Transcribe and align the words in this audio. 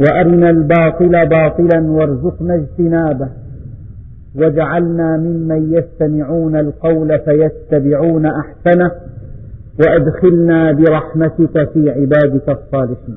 وأرنا 0.00 0.50
الباطل 0.50 1.28
باطلا 1.28 1.80
وارزقنا 1.80 2.54
اجتنابه. 2.54 3.28
واجعلنا 4.34 5.16
ممن 5.16 5.72
يستمعون 5.72 6.56
القول 6.56 7.18
فيتبعون 7.18 8.26
أحسنه 8.26 8.90
وأدخلنا 9.80 10.72
برحمتك 10.72 11.70
في 11.72 11.90
عبادك 11.90 12.48
الصالحين. 12.48 13.16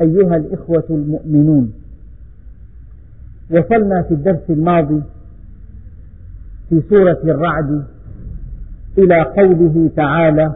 أيها 0.00 0.36
الإخوة 0.36 0.84
المؤمنون 0.90 1.72
وصلنا 3.50 4.02
في 4.02 4.14
الدرس 4.14 4.50
الماضي 4.50 5.02
في 6.68 6.82
سورة 6.90 7.18
الرعد 7.24 7.82
إلى 8.98 9.22
قوله 9.22 9.90
تعالى 9.96 10.52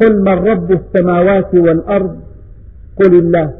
قل 0.00 0.20
من 0.20 0.28
رب 0.28 0.72
السماوات 0.72 1.54
والأرض؟ 1.54 2.16
قل 3.00 3.18
الله. 3.18 3.52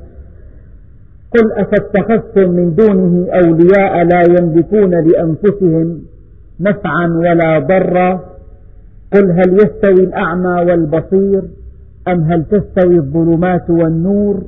قل 1.34 1.53
أفاتخذتم 1.53 2.51
من 2.51 2.75
دونه 2.75 3.27
أولياء 3.33 4.05
لا 4.05 4.23
يملكون 4.39 4.91
لأنفسهم 4.91 6.03
نفعا 6.61 7.06
ولا 7.09 7.59
ضرا. 7.59 8.20
قل 9.12 9.31
هل 9.31 9.53
يستوي 9.53 10.05
الأعمى 10.05 10.70
والبصير؟ 10.70 11.42
أم 12.09 12.20
هل 12.20 12.45
تستوي 12.45 12.97
الظلمات 12.97 13.70
والنور؟ 13.70 14.42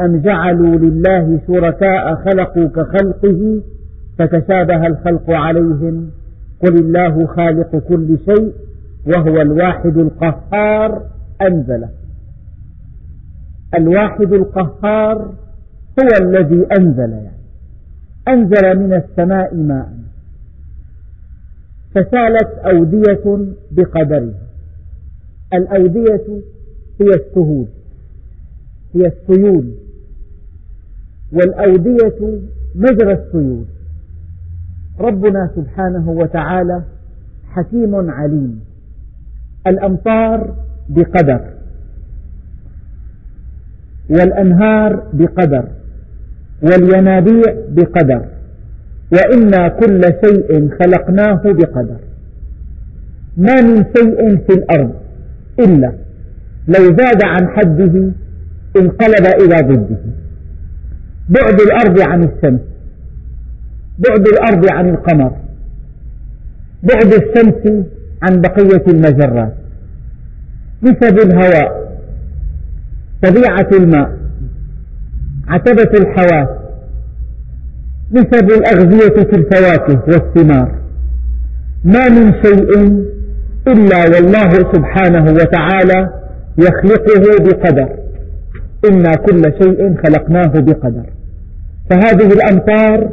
أم 0.00 0.20
جعلوا 0.20 0.76
لله 0.76 1.40
شركاء 1.46 2.14
خلقوا 2.14 2.68
كخلقه 2.68 3.60
فتشابه 4.18 4.86
الخلق 4.86 5.30
عليهم؟ 5.30 6.10
قل 6.62 6.74
الله 6.74 7.26
خالق 7.26 7.76
كل 7.88 8.18
شيء 8.28 8.52
وهو 9.06 9.40
الواحد 9.40 9.98
القهار. 9.98 11.02
أنزل. 11.42 11.88
الواحد 13.74 14.32
القهار 14.32 15.34
هو 16.00 16.26
الذي 16.26 16.66
أنزل 16.78 17.12
يعني. 17.12 17.40
أنزل 18.28 18.78
من 18.78 18.92
السماء 18.94 19.54
ماء. 19.54 19.92
فسالت 21.94 22.58
أودية 22.64 23.54
بقدرها 23.70 24.50
الأودية 25.54 26.42
هي 27.00 27.06
السهول 27.14 27.66
هي 28.94 29.06
السيول. 29.06 29.74
والأودية 31.32 32.40
مجرى 32.74 33.12
السيول. 33.12 33.64
ربنا 35.00 35.50
سبحانه 35.56 36.10
وتعالى 36.10 36.82
حكيم 37.48 38.10
عليم. 38.10 38.60
الأمطار 39.66 40.54
بقدر. 40.90 41.40
والأنهار 44.10 45.02
بقدر. 45.12 45.64
والينابيع 46.62 47.54
بقدر. 47.68 48.24
وإنا 49.12 49.68
كل 49.68 50.00
شيء 50.24 50.70
خلقناه 50.82 51.42
بقدر. 51.44 51.96
ما 53.36 53.60
من 53.60 53.84
شيء 53.96 54.36
في 54.36 54.52
الأرض 54.52 54.94
إلا 55.58 55.92
لو 56.68 56.84
زاد 56.84 57.24
عن 57.24 57.48
حده 57.48 58.10
انقلب 58.80 59.26
إلى 59.42 59.56
ضده. 59.68 59.98
بعد 61.28 61.60
الأرض 61.60 62.00
عن 62.00 62.24
الشمس. 62.24 62.60
بعد 63.98 64.26
الأرض 64.28 64.72
عن 64.72 64.88
القمر. 64.88 65.32
بعد 66.82 67.12
الشمس 67.12 67.84
عن 68.22 68.40
بقية 68.40 68.84
المجرات. 68.88 69.54
نسب 70.82 71.18
الهواء. 71.18 71.90
طبيعة 73.22 73.68
الماء. 73.72 74.18
عتبة 75.48 75.98
الحواس. 75.98 76.48
نسب 78.12 78.50
الأغذية 78.50 79.24
في 79.24 79.36
الفواكه 79.36 80.02
والثمار. 80.08 80.74
ما 81.84 82.08
من 82.08 82.32
شيء 82.42 83.04
إلا 83.68 83.98
والله 83.98 84.50
سبحانه 84.50 85.32
وتعالى 85.32 86.10
يخلقه 86.58 87.44
بقدر. 87.44 87.88
إنا 88.90 89.14
كل 89.14 89.42
شيء 89.62 89.96
خلقناه 90.04 90.52
بقدر. 90.60 91.04
فهذه 91.90 92.32
الأمطار 92.32 93.08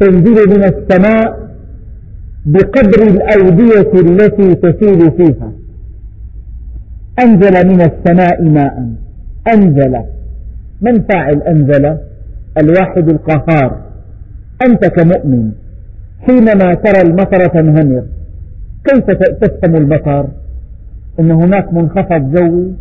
تنزل 0.00 0.48
من 0.48 0.64
السماء 0.64 1.50
بقدر 2.46 3.02
الأودية 3.02 3.92
التي 4.00 4.54
تسيل 4.54 5.10
فيها. 5.16 5.52
أنزل 7.22 7.68
من 7.68 7.80
السماء 7.80 8.42
ماء. 8.42 8.88
أنزل. 9.54 10.00
من 10.80 11.02
فاعل 11.02 11.42
أنزل؟ 11.42 11.96
الواحد 12.58 13.08
القهار. 13.08 13.80
أنت 14.66 14.86
كمؤمن. 14.86 15.52
حينما 16.26 16.74
ترى 16.74 17.00
المطر 17.02 17.46
تنهمر 17.46 18.02
كيف 18.84 19.04
تفهم 19.42 19.76
المطر؟ 19.76 20.26
أن 21.20 21.30
هناك 21.30 21.72
منخفض 21.72 22.34
جوي 22.34 22.72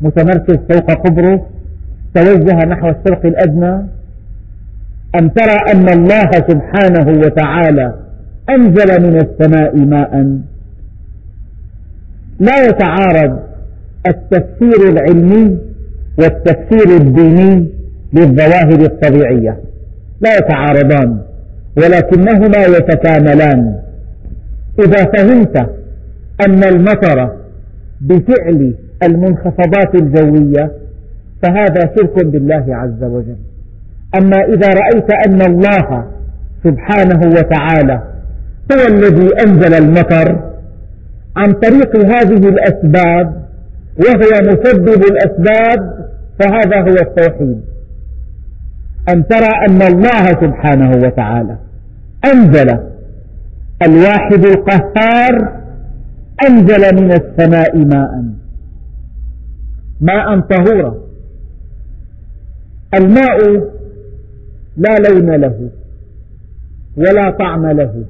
متمركز 0.00 0.58
فوق 0.70 0.90
قبرص 1.06 1.40
توجه 2.14 2.56
نحو 2.66 2.88
الشرق 2.88 3.26
الأدنى. 3.26 3.74
أم 5.20 5.28
ترى 5.28 5.72
أن 5.72 5.88
الله 5.88 6.30
سبحانه 6.30 7.18
وتعالى 7.18 7.94
أنزل 8.50 9.02
من 9.02 9.16
السماء 9.16 9.76
ماء؟ 9.76 10.38
لا 12.40 12.66
يتعارض 12.66 13.47
التفسير 14.06 14.88
العلمي 14.88 15.58
والتفسير 16.18 16.96
الديني 16.96 17.68
للظواهر 18.12 18.80
الطبيعية. 18.80 19.56
لا 20.20 20.36
يتعارضان 20.36 21.18
ولكنهما 21.76 22.76
يتكاملان. 22.76 23.74
إذا 24.78 25.04
فهمت 25.04 25.56
أن 26.46 26.64
المطر 26.64 27.36
بفعل 28.00 28.74
المنخفضات 29.02 29.94
الجوية 29.94 30.72
فهذا 31.42 31.80
شرك 31.96 32.26
بالله 32.26 32.64
عز 32.68 33.02
وجل. 33.02 33.36
أما 34.20 34.44
إذا 34.44 34.68
رأيت 34.68 35.12
أن 35.26 35.42
الله 35.42 36.04
سبحانه 36.64 37.20
وتعالى 37.26 38.02
هو 38.72 38.86
الذي 38.88 39.28
أنزل 39.46 39.74
المطر 39.74 40.38
عن 41.36 41.52
طريق 41.52 41.96
هذه 41.96 42.48
الأسباب 42.48 43.47
وهو 43.98 44.42
مسبب 44.42 45.02
الأسباب 45.12 46.08
فهذا 46.38 46.80
هو 46.80 46.96
التوحيد. 47.08 47.60
أن 49.08 49.26
ترى 49.26 49.50
أن 49.68 49.82
الله 49.82 50.24
سبحانه 50.26 50.90
وتعالى 50.90 51.56
أنزل 52.34 52.78
الواحد 53.82 54.44
القهار 54.44 55.58
أنزل 56.48 57.02
من 57.02 57.12
السماء 57.12 57.78
ماء 57.78 58.24
ماء 60.00 60.40
طهورا. 60.40 60.94
الماء 62.94 63.38
لا 64.76 64.96
لون 65.08 65.30
له 65.30 65.70
ولا 66.96 67.30
طعم 67.30 67.66
له 67.66 68.04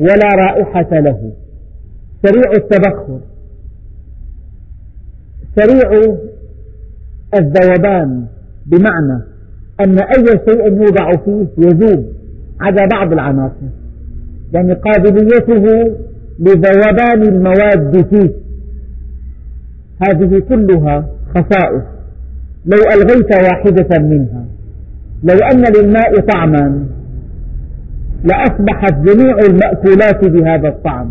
ولا 0.00 0.28
رائحة 0.34 1.00
له. 1.00 1.32
سريع 2.22 2.50
التبخر. 2.56 3.20
سريع 5.58 6.16
الذوبان 7.38 8.24
بمعنى 8.66 9.22
أن 9.80 9.98
أي 9.98 10.24
شيء 10.48 10.66
يوضع 10.66 11.10
فيه 11.24 11.46
يذوب 11.58 12.04
عدا 12.60 12.86
بعض 12.92 13.12
العناصر. 13.12 13.66
يعني 14.52 14.72
قابليته 14.72 15.94
لذوبان 16.38 17.22
المواد 17.22 18.06
فيه. 18.10 18.30
هذه 20.08 20.42
كلها 20.48 21.08
خصائص. 21.34 21.82
لو 22.66 22.78
ألغيت 22.94 23.30
واحدة 23.44 23.98
منها 23.98 24.44
لو 25.22 25.36
أن 25.52 25.62
للماء 25.76 26.20
طعما 26.20 26.86
لأصبحت 28.24 28.94
جميع 28.94 29.38
المأكولات 29.38 30.24
بهذا 30.24 30.68
الطعم. 30.68 31.10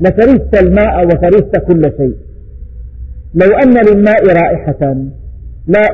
لكرهت 0.00 0.62
الماء 0.62 1.04
وكرهت 1.04 1.56
كل 1.56 1.82
شيء. 1.96 2.14
لو 3.34 3.56
أن 3.64 3.74
للماء 3.88 4.26
رائحة 4.26 4.94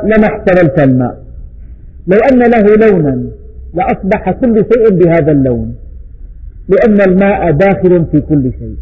لما 0.05 0.27
احتملت 0.27 0.83
الماء. 0.83 1.23
لو 2.07 2.19
أن 2.33 2.39
له 2.39 2.87
لونا 2.87 3.25
لأصبح 3.75 4.31
كل 4.31 4.55
شيء 4.55 4.99
بهذا 4.99 5.33
اللون. 5.33 5.75
لأن 6.69 7.01
الماء 7.01 7.51
داخل 7.51 8.05
في 8.13 8.21
كل 8.21 8.53
شيء. 8.59 8.77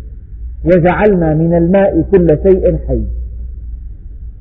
وجعلنا 0.65 1.35
من 1.35 1.55
الماء 1.55 2.03
كل 2.13 2.27
شيء 2.47 2.79
حي. 2.89 3.03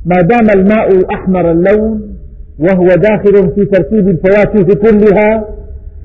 ما 0.06 0.22
دام 0.22 0.60
الماء 0.60 1.14
أحمر 1.14 1.52
اللون 1.52 2.16
وهو 2.60 2.88
داخل 2.88 3.52
في 3.56 3.66
تركيب 3.66 4.10
الفواكه 4.10 4.76
كلها 4.76 5.46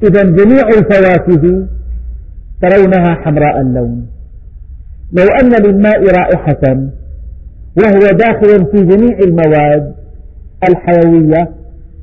إذا 0.03 0.23
جميع 0.23 0.69
الفواكه 0.69 1.67
ترونها 2.63 3.15
حمراء 3.15 3.61
اللون. 3.61 4.07
لو 5.13 5.25
أن 5.43 5.65
للماء 5.67 6.05
رائحة 6.05 6.91
وهو 7.77 8.17
داخل 8.17 8.67
في 8.67 8.85
جميع 8.85 9.19
المواد 9.19 9.95
الحيوية 10.69 11.49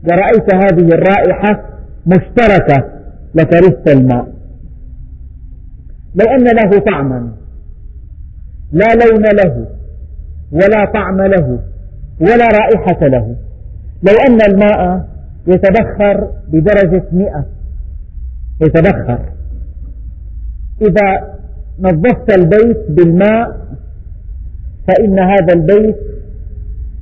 ورأيت 0.04 0.56
هذه 0.56 0.88
الرائحة 0.88 1.64
مشتركة 2.06 2.90
لكرهت 3.36 3.88
الماء. 3.88 4.28
لو 6.16 6.26
أن 6.26 6.44
له 6.44 6.80
طعما 6.80 7.32
لا 8.72 8.88
لون 8.94 9.24
له 9.24 9.68
ولا 10.52 10.86
طعم 10.94 11.22
له 11.22 11.60
ولا 12.22 12.48
رائحة 12.48 13.08
له. 13.08 13.36
لو 14.04 14.14
أن 14.30 14.42
الماء 14.52 15.08
يتبخر 15.48 16.32
بدرجة 16.48 17.04
مئة 17.12 17.46
يتبخر. 18.62 19.20
إذا 20.82 21.38
نظفت 21.80 22.38
البيت 22.38 22.92
بالماء 22.92 23.68
فإن 24.88 25.20
هذا 25.20 25.54
البيت 25.54 25.96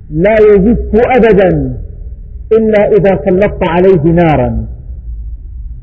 لا 0.10 0.36
يجف 0.54 0.92
أبدا 1.18 1.78
إلا 2.58 2.88
إذا 2.88 3.20
سلطت 3.26 3.70
عليه 3.70 4.12
نارا. 4.12 4.68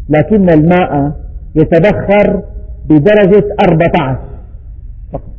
لكن 0.08 0.50
الماء 0.50 1.12
يتبخر 1.54 2.42
بدرجة 2.88 3.44
14 3.68 4.18
فقط. 5.12 5.30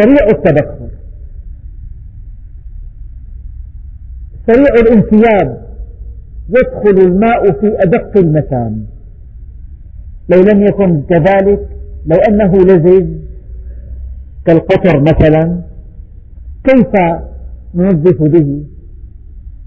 سريع 0.00 0.26
التبخر. 0.32 0.88
سريع 4.46 4.74
الانسياب 4.82 5.62
يدخل 6.48 7.06
الماء 7.06 7.52
في 7.60 7.76
أدق 7.82 8.16
المكان. 8.16 8.84
لو 10.28 10.40
لم 10.40 10.62
يكن 10.62 11.02
كذلك 11.02 11.68
لو 12.06 12.16
أنه 12.28 12.52
لزج 12.52 13.06
كالقطر 14.46 15.00
مثلا 15.00 15.71
كيف 16.64 16.92
ننظف 17.74 18.22
به؟ 18.22 18.64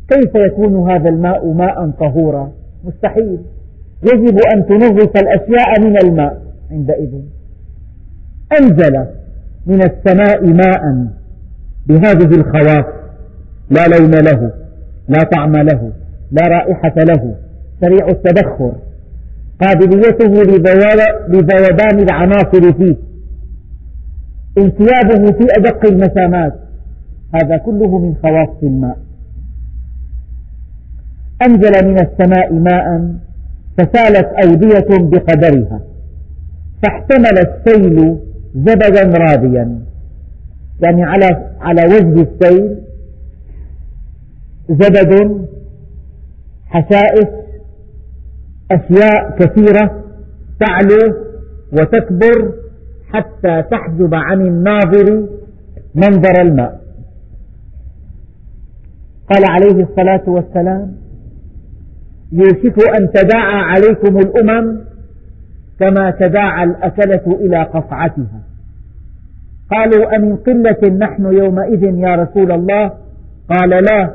كيف 0.10 0.36
يكون 0.36 0.92
هذا 0.92 1.10
الماء 1.10 1.54
ماء 1.54 1.90
طهورا؟ 1.90 2.52
مستحيل. 2.84 3.40
يجب 4.04 4.38
أن 4.54 4.66
تنظف 4.66 5.12
الأشياء 5.18 5.82
من 5.82 5.98
الماء 5.98 6.42
عندئذ. 6.72 7.22
أنزل 8.62 9.06
من 9.66 9.82
السماء 9.82 10.46
ماء 10.48 11.08
بهذه 11.88 12.36
الخواص 12.36 12.86
لا 13.70 13.88
لون 13.88 14.12
له 14.12 14.52
لا 15.08 15.24
طعم 15.24 15.56
له 15.56 15.92
لا 16.32 16.48
رائحة 16.48 16.94
له 16.98 17.36
سريع 17.82 18.08
التبخر 18.08 18.74
قابليته 19.62 20.44
لذوبان 21.30 22.00
العناصر 22.00 22.74
فيه. 22.74 22.96
انسيابه 24.58 25.32
في 25.32 25.48
أدق 25.58 25.86
المسامات. 25.86 26.65
هذا 27.36 27.58
كله 27.58 28.00
من 28.00 28.16
خواص 28.24 28.64
الماء. 28.64 28.98
أنزل 31.48 31.88
من 31.88 32.00
السماء 32.00 32.54
ماء 32.54 33.16
فسالت 33.78 34.28
أودية 34.44 35.08
بقدرها 35.10 35.82
فاحتمل 36.84 37.38
السيل 37.48 38.18
زبدا 38.56 39.18
رابيا. 39.18 39.80
يعني 40.84 41.04
على 41.04 41.50
على 41.62 41.82
وجه 41.86 42.22
السيل 42.22 42.78
زبد 44.70 45.46
حشائش 46.66 47.28
أشياء 48.72 49.36
كثيرة 49.40 50.04
تعلو 50.60 51.16
وتكبر 51.74 52.54
حتى 53.14 53.64
تحجب 53.72 54.14
عن 54.14 54.42
الناظر 54.42 55.28
منظر 55.96 56.42
الماء. 56.42 56.85
قال 59.30 59.44
عليه 59.50 59.83
الصلاة 59.83 60.24
والسلام 60.27 60.95
يوشك 62.31 62.89
أن 63.00 63.12
تداعى 63.12 63.62
عليكم 63.62 64.18
الأمم 64.18 64.77
كما 65.80 66.12
تداعى 66.12 66.63
الأكلة 66.63 67.36
إلى 67.39 67.63
قصعتها. 67.63 68.42
قالوا 69.72 70.16
أمن 70.16 70.36
قلة 70.36 70.89
نحن 70.98 71.25
يومئذ 71.25 71.83
يا 71.83 72.16
رسول 72.16 72.51
الله؟ 72.51 72.92
قال 73.50 73.69
لا 73.69 74.10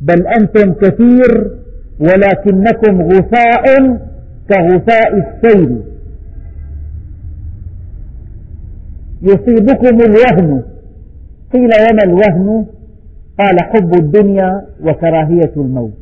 بل 0.00 0.26
أنتم 0.26 0.72
كثير 0.72 1.50
ولكنكم 2.00 3.02
غثاء 3.02 3.96
كغثاء 4.48 5.16
السيل. 5.16 5.82
يصيبكم 9.22 9.96
الوهن 10.00 10.62
قيل 11.52 11.70
وما 11.90 12.04
الوهن؟ 12.04 12.66
قال 13.40 13.56
حب 13.60 13.94
الدنيا 13.94 14.66
وكراهية 14.82 15.52
الموت. 15.56 15.92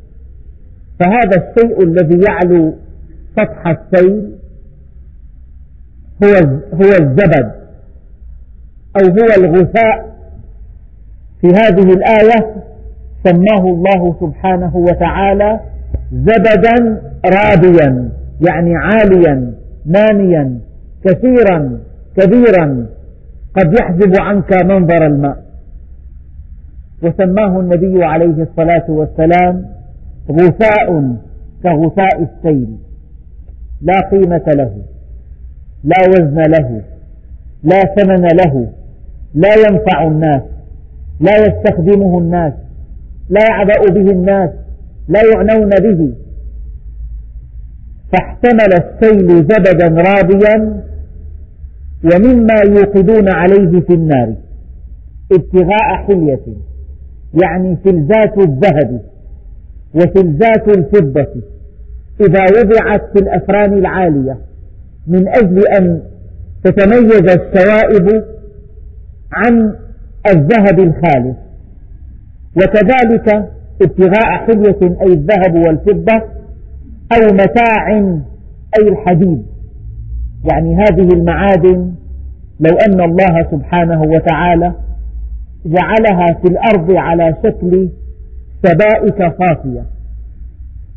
فهذا 1.01 1.37
الشيء 1.49 1.83
الذي 1.83 2.21
يعلو 2.29 2.75
سطح 3.37 3.67
السيل 3.67 4.33
هو 6.25 6.35
هو 6.75 6.91
الزبد 7.01 7.53
أو 8.97 9.09
هو 9.09 9.45
الغثاء. 9.45 10.09
في 11.41 11.47
هذه 11.47 11.93
الآية 11.93 12.55
سماه 13.25 13.65
الله 13.65 14.17
سبحانه 14.21 14.77
وتعالى 14.77 15.61
زبدا 16.13 17.03
رابيا 17.27 18.09
يعني 18.49 18.77
عاليا 18.77 19.53
ناميا 19.87 20.61
كثيرا 21.05 21.79
كبيرا. 22.17 22.87
قد 23.57 23.75
يحجب 23.81 24.13
عنك 24.21 24.65
منظر 24.65 25.07
الماء. 25.07 25.48
وسماه 27.03 27.61
النبي 27.61 28.05
عليه 28.05 28.43
الصلاة 28.43 28.85
والسلام 28.89 29.67
غثاء 30.31 31.17
كغثاء 31.63 32.23
السيل. 32.23 32.79
لا 33.83 34.01
قيمة 34.01 34.45
له 34.49 34.73
لا 35.85 35.97
وزن 36.09 36.43
له 36.43 36.83
لا 37.63 37.81
ثمن 37.97 38.23
له 38.23 38.73
لا 39.35 39.55
ينفع 39.55 40.07
الناس 40.07 40.43
لا 41.21 41.33
يستخدمه 41.37 42.19
الناس 42.19 42.53
لا 43.31 43.41
يعبأ 43.51 43.93
به 43.95 44.11
الناس 44.11 44.51
لا 45.09 45.21
يعنون 45.35 45.71
به. 45.71 46.15
فاحتمل 48.13 48.73
السيل 48.73 49.29
زبدا 49.29 49.89
رابيا 49.89 50.83
ومما 52.05 52.55
يوقدون 52.69 53.29
عليه 53.29 53.81
في 53.81 53.95
النار 53.95 54.35
ابتغاء 55.33 55.97
حلية. 56.07 56.68
يعني 57.35 57.77
فلذات 57.85 58.39
الذهب 58.39 59.01
وفلذات 59.95 60.69
الفضة. 60.69 61.43
إذا 62.21 62.43
وضعت 62.43 63.03
في 63.13 63.23
الأفران 63.23 63.79
العالية 63.79 64.39
من 65.07 65.29
أجل 65.29 65.67
أن 65.67 66.03
تتميز 66.65 67.13
الشوائب 67.13 68.25
عن 69.33 69.75
الذهب 70.27 70.79
الخالص. 70.79 71.37
وكذلك 72.57 73.49
ابتغاء 73.83 74.47
حلية 74.47 74.97
أي 75.03 75.13
الذهب 75.13 75.55
والفضة 75.55 76.23
أو 77.13 77.35
متاع 77.35 77.89
أي 78.79 78.89
الحديد. 78.89 79.47
يعني 80.51 80.75
هذه 80.75 81.09
المعادن 81.13 81.93
لو 82.61 82.77
أن 82.77 83.01
الله 83.01 83.51
سبحانه 83.51 84.03
وتعالى 84.03 84.73
جعلها 85.67 86.41
في 86.43 86.49
الأرض 86.49 86.91
على 86.91 87.37
شكل 87.45 87.89
سبائك 88.63 89.19
صافية. 89.19 89.85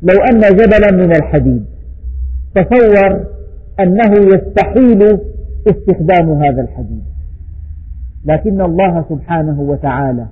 لو 0.03 0.23
أن 0.31 0.39
جبلا 0.39 0.91
من 0.91 1.11
الحديد. 1.15 1.65
تصور 2.55 3.25
أنه 3.79 4.35
يستحيل 4.35 5.19
استخدام 5.67 6.43
هذا 6.43 6.61
الحديد. 6.61 7.03
لكن 8.25 8.61
الله 8.61 9.05
سبحانه 9.09 9.61
وتعالى 9.61 10.25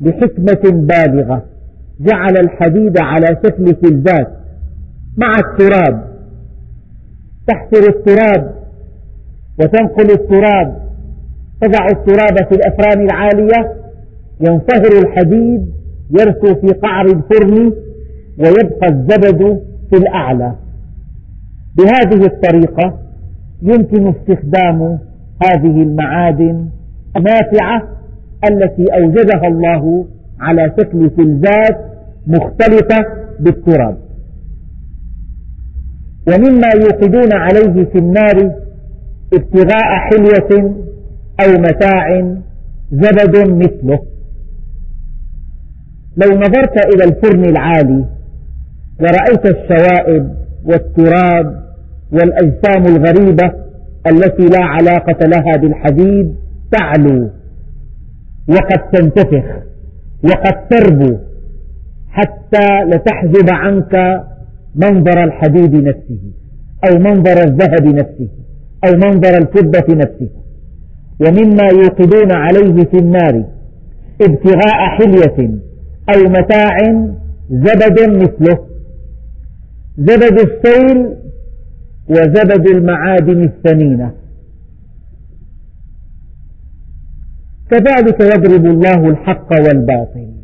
بحكمة 0.00 0.70
بالغة 0.72 1.44
جعل 2.00 2.36
الحديد 2.36 2.98
على 3.00 3.26
شكل 3.44 3.74
فلذات 3.74 4.28
مع 5.16 5.32
التراب. 5.38 6.04
تحفر 7.46 7.88
التراب 7.88 8.54
وتنقل 9.60 10.10
التراب 10.10 10.83
تضع 11.60 11.86
التراب 11.86 12.48
في 12.48 12.54
الأفران 12.54 13.04
العالية 13.06 13.72
ينصهر 14.40 15.02
الحديد 15.02 15.72
يرسو 16.10 16.54
في 16.60 16.66
قعر 16.72 17.06
الفرن 17.06 17.72
ويبقى 18.38 18.88
الزبد 18.88 19.60
في 19.90 19.96
الأعلى. 19.96 20.54
بهذه 21.76 22.26
الطريقة 22.26 22.98
يمكن 23.62 24.08
استخدام 24.08 24.98
هذه 25.42 25.82
المعادن 25.82 26.68
النافعة 27.16 27.88
التي 28.50 28.84
أوجدها 28.94 29.48
الله 29.48 30.06
على 30.40 30.72
شكل 30.78 31.10
فلزات 31.10 31.78
مختلطة 32.26 33.06
بالتراب. 33.40 33.96
ومما 36.28 36.68
يوقدون 36.80 37.32
عليه 37.32 37.84
في 37.84 37.98
النار 37.98 38.52
ابتغاء 39.34 39.84
حلية 39.98 40.74
أو 41.40 41.52
متاع 41.52 42.08
زبد 42.92 43.36
مثله. 43.50 43.98
لو 46.16 46.36
نظرت 46.36 46.94
إلى 46.94 47.04
الفرن 47.04 47.44
العالي 47.44 48.04
ورأيت 49.00 49.46
الشوائب 49.46 50.34
والتراب 50.64 51.64
والأجسام 52.12 52.96
الغريبة 52.96 53.52
التي 54.06 54.42
لا 54.42 54.64
علاقة 54.64 55.26
لها 55.26 55.56
بالحديد 55.56 56.34
تعلو 56.72 57.30
وقد 58.48 58.90
تنتفخ 58.92 59.44
وقد 60.24 60.68
تربو 60.68 61.18
حتى 62.08 62.84
لتحجب 62.86 63.50
عنك 63.50 64.22
منظر 64.74 65.24
الحديد 65.24 65.74
نفسه 65.74 66.20
أو 66.88 66.98
منظر 66.98 67.44
الذهب 67.44 67.86
نفسه 67.86 68.28
أو 68.86 68.92
منظر 68.92 69.38
الفضة 69.38 69.94
نفسه. 69.94 70.43
ومما 71.20 71.66
يوقدون 71.72 72.32
عليه 72.32 72.84
في 72.84 72.98
النار 72.98 73.44
ابتغاء 74.22 74.88
حلية 74.98 75.58
أو 76.14 76.22
متاع 76.28 76.76
زبد 77.50 78.16
مثله. 78.22 78.58
زبد 79.98 80.38
السيل 80.40 81.16
وزبد 82.10 82.66
المعادن 82.68 83.40
الثمينة. 83.42 84.14
كذلك 87.70 88.20
يضرب 88.20 88.66
الله 88.66 89.08
الحق 89.08 89.48
والباطل. 89.52 90.34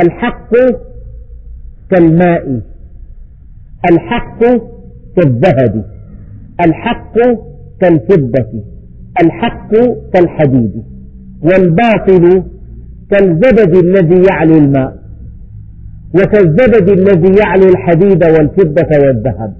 الحق 0.00 0.50
كالماء 1.90 2.60
الحق 3.90 4.40
كالذهب 5.16 5.84
الحق 6.66 7.14
كالفضة. 7.80 8.71
الحق 9.20 9.70
كالحديد 10.12 10.82
والباطل 11.42 12.42
كالزبد 13.10 13.76
الذي 13.76 14.22
يعلو 14.30 14.58
الماء 14.58 15.02
وكالزبد 16.14 16.88
الذي 16.88 17.38
يعلو 17.40 17.68
الحديد 17.68 18.24
والفضة 18.24 19.06
والذهب. 19.06 19.54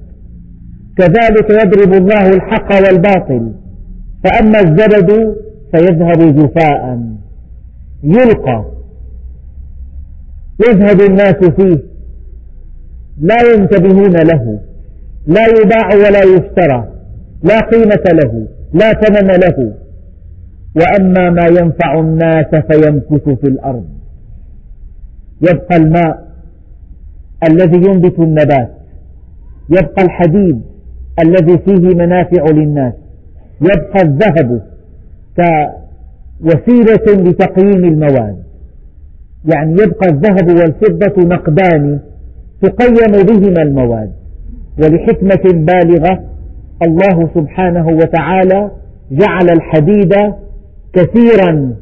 كذلك 0.98 1.50
يضرب 1.50 1.92
الله 1.94 2.32
الحق 2.32 2.72
والباطل 2.74 3.52
فأما 4.24 4.60
الزبد 4.60 5.36
فيذهب 5.72 6.36
جفاء. 6.36 6.98
يلقى 8.04 8.64
يذهب 10.68 11.00
الناس 11.00 11.34
فيه 11.34 11.82
لا 13.20 13.36
ينتبهون 13.54 14.12
له 14.12 14.60
لا 15.26 15.46
يباع 15.46 15.94
ولا 15.94 16.22
يشترى 16.22 16.88
لا 17.42 17.60
قيمة 17.60 18.04
له. 18.12 18.46
لا 18.74 18.92
ثمن 18.92 19.28
له. 19.28 19.74
وأما 20.76 21.30
ما 21.30 21.46
ينفع 21.60 22.00
الناس 22.00 22.46
فيمكث 22.70 23.28
في 23.28 23.46
الأرض. 23.46 23.84
يبقى 25.42 25.76
الماء 25.76 26.28
الذي 27.50 27.76
ينبت 27.76 28.18
النبات. 28.18 28.70
يبقى 29.70 30.04
الحديد 30.04 30.62
الذي 31.24 31.58
فيه 31.58 31.96
منافع 31.96 32.44
للناس. 32.50 32.94
يبقى 33.60 34.02
الذهب 34.02 34.62
كوسيلة 35.36 37.22
لتقييم 37.30 37.84
المواد. 37.84 38.42
يعني 39.54 39.72
يبقى 39.72 40.08
الذهب 40.08 40.48
والفضة 40.48 41.28
نقدان 41.28 42.00
تقيم 42.62 43.24
بهما 43.26 43.62
المواد. 43.62 44.12
ولحكمة 44.78 45.64
بالغة 45.64 46.31
الله 46.86 47.30
سبحانه 47.34 47.86
وتعالى 47.86 48.70
جعل 49.10 49.50
الحديد 49.50 50.14
كثيرا 50.92 51.74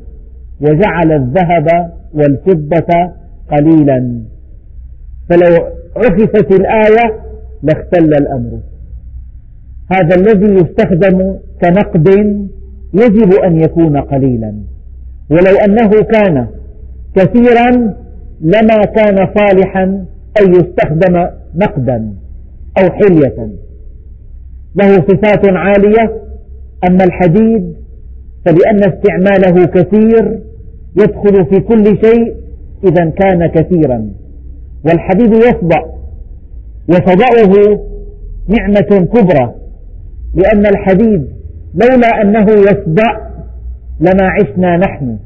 وجعل 0.60 1.12
الذهب 1.12 1.92
والفضة 2.14 3.12
قليلا. 3.50 4.22
فلو 5.28 5.66
عكست 5.96 6.52
الآية 6.52 7.20
لاختل 7.62 8.04
الأمر. 8.04 8.58
هذا 9.92 10.14
الذي 10.16 10.54
يستخدم 10.54 11.34
كنقد 11.62 12.08
يجب 12.94 13.32
أن 13.44 13.60
يكون 13.60 13.96
قليلا. 13.96 14.54
ولو 15.30 15.56
أنه 15.66 15.90
كان 16.02 16.46
كثيرا 17.16 17.94
لما 18.40 18.84
كان 18.96 19.28
صالحا 19.38 19.84
أن 20.40 20.50
يستخدم 20.50 21.26
نقدا 21.54 22.12
أو 22.78 22.90
حلية. 22.90 23.50
له 24.74 24.92
صفات 24.92 25.48
عالية. 25.48 26.20
أما 26.88 27.04
الحديد 27.04 27.74
فلأن 28.44 28.80
استعماله 28.92 29.66
كثير 29.66 30.40
يدخل 30.96 31.46
في 31.46 31.60
كل 31.60 31.84
شيء 31.84 32.34
إذا 32.84 33.10
كان 33.10 33.46
كثيرا. 33.46 34.10
والحديد 34.84 35.32
يصدأ 35.34 35.82
وصدأه 36.88 37.80
نعمة 38.48 39.06
كبرى 39.06 39.54
لأن 40.34 40.66
الحديد 40.66 41.26
لولا 41.74 42.22
أنه 42.22 42.46
يصدأ 42.50 43.10
لما 44.00 44.30
عشنا 44.40 44.76
نحن. 44.76 45.18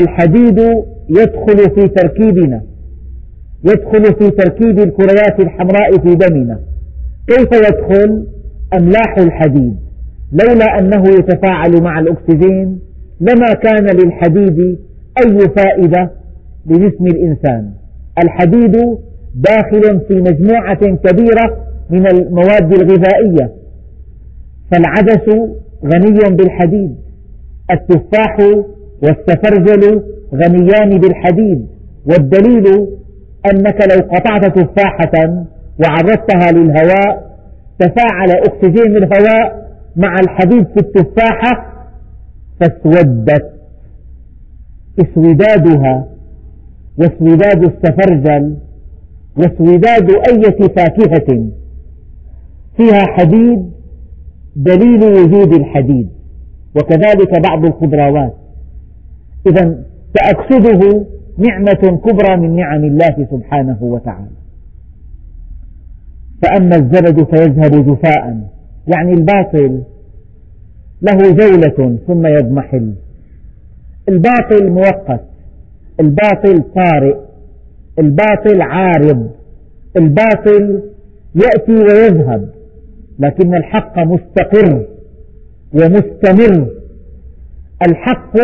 الحديد 0.00 0.58
يدخل 1.10 1.74
في 1.74 1.88
تركيبنا 1.88 2.62
يدخل 3.64 4.04
في 4.04 4.30
تركيب 4.30 4.78
الكريات 4.78 5.40
الحمراء 5.40 5.98
في 5.98 6.14
دمنا. 6.14 6.60
كيف 7.28 7.48
يدخل 7.52 8.26
أملاح 8.78 9.18
الحديد؟ 9.18 9.76
لولا 10.32 10.78
أنه 10.78 11.04
يتفاعل 11.18 11.82
مع 11.82 11.98
الأكسجين 12.00 12.80
لما 13.20 13.54
كان 13.62 13.86
للحديد 13.96 14.78
أي 15.24 15.38
فائدة 15.56 16.10
لجسم 16.66 17.06
الإنسان. 17.06 17.70
الحديد 18.24 18.76
داخل 19.34 20.00
في 20.08 20.14
مجموعة 20.14 20.96
كبيرة 20.96 21.66
من 21.90 22.06
المواد 22.06 22.72
الغذائية. 22.72 23.52
فالعدس 24.70 25.28
غني 25.84 26.36
بالحديد. 26.36 26.96
التفاح 27.70 28.38
والسفرجل 29.02 30.02
غنيان 30.34 31.00
بالحديد. 31.00 31.66
والدليل 32.06 32.86
أنك 33.52 33.78
لو 33.92 34.08
قطعت 34.16 34.58
تفاحة 34.58 35.46
وعرضتها 35.80 36.52
للهواء 36.52 37.36
تفاعل 37.78 38.30
أكسجين 38.30 38.96
الهواء 38.96 39.66
مع 39.96 40.14
الحديد 40.14 40.66
في 40.66 40.80
التفاحة 40.80 41.72
فاسودت 42.60 43.52
اسودادها 45.00 46.06
واسوداد 46.98 47.64
السفرجل 47.64 48.56
واسوداد 49.36 50.10
أية 50.10 50.68
فاكهة. 50.68 51.48
فيها 52.76 53.06
حديد 53.06 53.70
دليل 54.56 55.04
وجود 55.04 55.54
الحديد 55.54 56.08
وكذلك 56.76 57.48
بعض 57.48 57.64
الخضروات. 57.64 58.34
إذا 59.46 59.84
تأكسده 60.14 61.04
نعمة 61.38 62.00
كبرى 62.04 62.36
من 62.36 62.56
نعم 62.56 62.84
الله 62.84 63.26
سبحانه 63.30 63.78
وتعالى. 63.80 64.35
فأما 66.42 66.76
الزبد 66.76 67.24
فيذهب 67.24 67.86
جفاء. 67.86 68.50
يعني 68.94 69.12
الباطل 69.12 69.82
له 71.02 71.16
جولة 71.30 71.98
ثم 72.06 72.26
يضمحل. 72.26 72.94
الباطل 74.08 74.70
مؤقت 74.70 75.24
الباطل 76.00 76.62
طارئ 76.74 77.16
الباطل 77.98 78.62
عارض 78.62 79.30
الباطل 79.96 80.82
يأتي 81.34 81.72
ويذهب. 81.72 82.48
لكن 83.18 83.54
الحق 83.54 83.98
مستقر 83.98 84.86
ومستمر. 85.72 86.68
الحق 87.88 88.36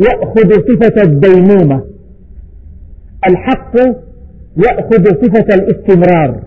يأخذ 0.00 0.52
صفة 0.52 1.02
الديمومة. 1.02 1.84
الحق 3.28 3.76
يأخذ 4.58 5.04
صفة 5.04 5.54
الاستمرار. 5.54 6.40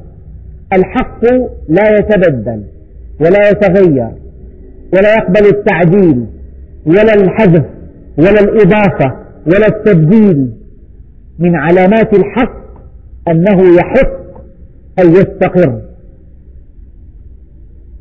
الحق 0.74 1.24
لا 1.70 1.84
يتبدل 2.00 2.64
ولا 3.20 3.50
يتغير 3.50 4.10
ولا 4.94 5.14
يقبل 5.14 5.46
التعديل 5.46 6.26
ولا 6.86 7.14
الحذف 7.14 7.66
ولا 8.18 8.40
الإضافة 8.40 9.16
ولا 9.48 9.68
التبديل. 9.68 10.52
من 11.40 11.56
علامات 11.56 12.14
الحق 12.14 12.62
أنه 13.28 13.76
يحق 13.76 14.22
أن 15.00 15.12
يستقر. 15.12 15.82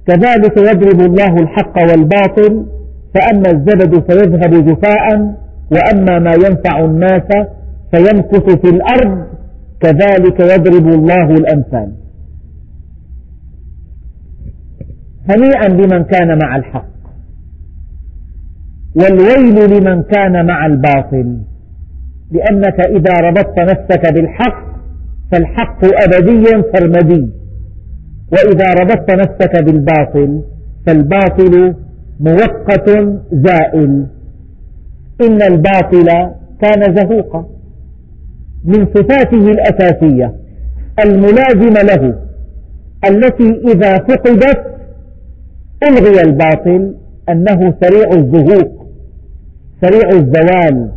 كذلك 0.06 0.56
يضرب 0.56 1.00
الله 1.00 1.34
الحق 1.34 1.78
والباطل 1.78 2.66
فأما 3.14 3.50
الزبد 3.50 4.10
فيذهب 4.10 4.64
جفاء 4.66 5.34
وأما 5.72 6.18
ما 6.18 6.32
ينفع 6.34 6.84
الناس 6.84 7.28
فيمكث 7.94 8.60
في 8.60 8.70
الأرض 8.70 9.24
كذلك 9.80 10.40
يضرب 10.40 10.86
الله 10.88 11.30
الأمثال. 11.30 11.92
هنيئا 15.30 15.68
لمن 15.68 16.04
كان 16.04 16.38
مع 16.42 16.56
الحق. 16.56 16.90
والويل 18.94 19.70
لمن 19.70 20.02
كان 20.02 20.46
مع 20.46 20.66
الباطل. 20.66 21.40
لأنك 22.30 22.80
إذا 22.80 23.28
ربطت 23.28 23.58
نفسك 23.58 24.14
بالحق 24.14 24.70
فالحق 25.32 25.84
أبدي 25.84 26.44
سرمدي 26.74 27.28
وإذا 28.32 28.74
ربطت 28.80 29.10
نفسك 29.10 29.64
بالباطل 29.64 30.42
فالباطل 30.86 31.74
مؤقت 32.20 32.90
زائل. 33.32 34.06
إن 35.20 35.42
الباطل 35.42 36.08
كان 36.60 36.94
زهوقا. 36.94 37.59
من 38.64 38.86
صفاته 38.86 39.50
الأساسية 39.50 40.34
الملازمة 41.04 41.82
له 41.82 42.18
التي 43.08 43.60
إذا 43.72 43.98
فقدت 43.98 44.66
ألغي 45.88 46.20
الباطل 46.20 46.94
أنه 47.28 47.74
سريع 47.82 48.10
الزهوق 48.12 48.86
سريع 49.82 50.08
الزوال 50.08 50.90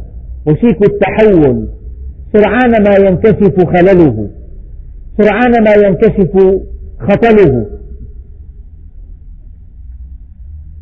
وشيك 0.47 0.77
التحول 0.83 1.67
سرعان 2.33 2.83
ما 2.83 2.95
ينكشف 3.07 3.65
خلله 3.65 4.29
سرعان 5.17 5.63
ما 5.63 5.87
ينكشف 5.87 6.61
خطله. 6.99 7.65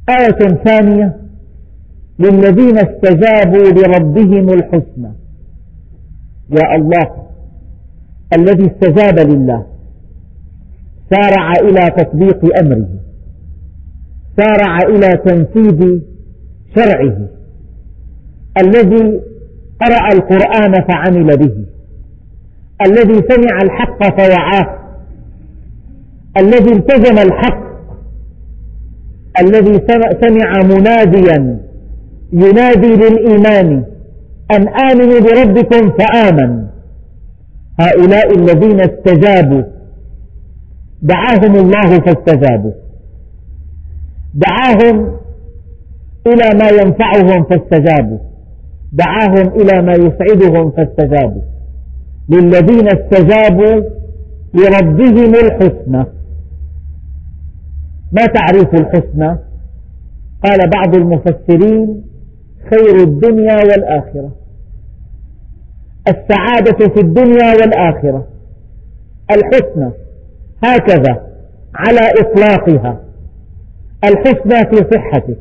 آية 0.10 0.64
ثانية 0.66 1.18
للذين 2.20 2.78
استجابوا 2.78 3.72
لربهم 3.72 4.50
الحسنى. 4.50 5.12
يا 6.52 6.76
الله 6.76 7.08
الذي 8.34 8.72
استجاب 8.72 9.20
لله 9.32 9.66
سارع 11.14 11.52
إلى 11.62 11.90
تطبيق 11.98 12.60
أمره 12.60 12.90
سارع 14.38 14.78
إلى 14.78 15.18
تنفيذ 15.26 16.02
شرعه 16.76 17.18
الذي 18.58 19.22
قرأ 19.82 20.08
القرآن 20.14 20.74
فعمل 20.90 21.38
به 21.38 21.66
الذي 22.86 23.22
سمع 23.30 23.58
الحق 23.64 24.20
فوعاه 24.20 24.80
الذي 26.38 26.74
التزم 26.74 27.28
الحق 27.28 27.62
الذي 29.42 29.80
سمع 30.22 30.64
مناديا 30.64 31.60
ينادي 32.34 32.88
للإيمان. 32.88 33.84
أن 34.56 34.68
آمنوا 34.68 35.20
بربكم 35.20 35.92
فآمن. 35.98 36.68
هؤلاء 37.80 38.36
الذين 38.38 38.80
استجابوا. 38.80 39.64
دعاهم 41.02 41.56
الله 41.56 42.00
فاستجابوا. 42.00 42.72
دعاهم 44.34 45.18
إلى 46.28 46.60
ما 46.60 46.70
ينفعهم 46.70 47.44
فاستجابوا. 47.44 48.18
دعاهم 48.94 49.48
إلى 49.62 49.82
ما 49.82 49.94
يسعدهم 49.94 50.72
فاستجابوا. 50.72 51.42
للذين 52.30 52.88
استجابوا 52.88 53.82
لربهم 54.54 55.36
الحسنى. 55.36 56.06
ما 58.12 58.26
تعريف 58.26 58.74
الحسنى؟ 58.74 59.38
قال 60.44 60.70
بعض 60.70 60.96
المفسرين 60.96 62.04
خير 62.70 63.04
الدنيا 63.04 63.56
والآخرة. 63.56 64.41
السعادة 66.08 66.88
في 66.88 67.02
الدنيا 67.02 67.54
والآخرة. 67.62 68.28
الحسنى 69.32 69.92
هكذا 70.64 71.28
على 71.76 72.00
إطلاقها. 72.20 73.02
الحسنى 74.04 74.66
في 74.70 74.90
صحتك. 74.94 75.40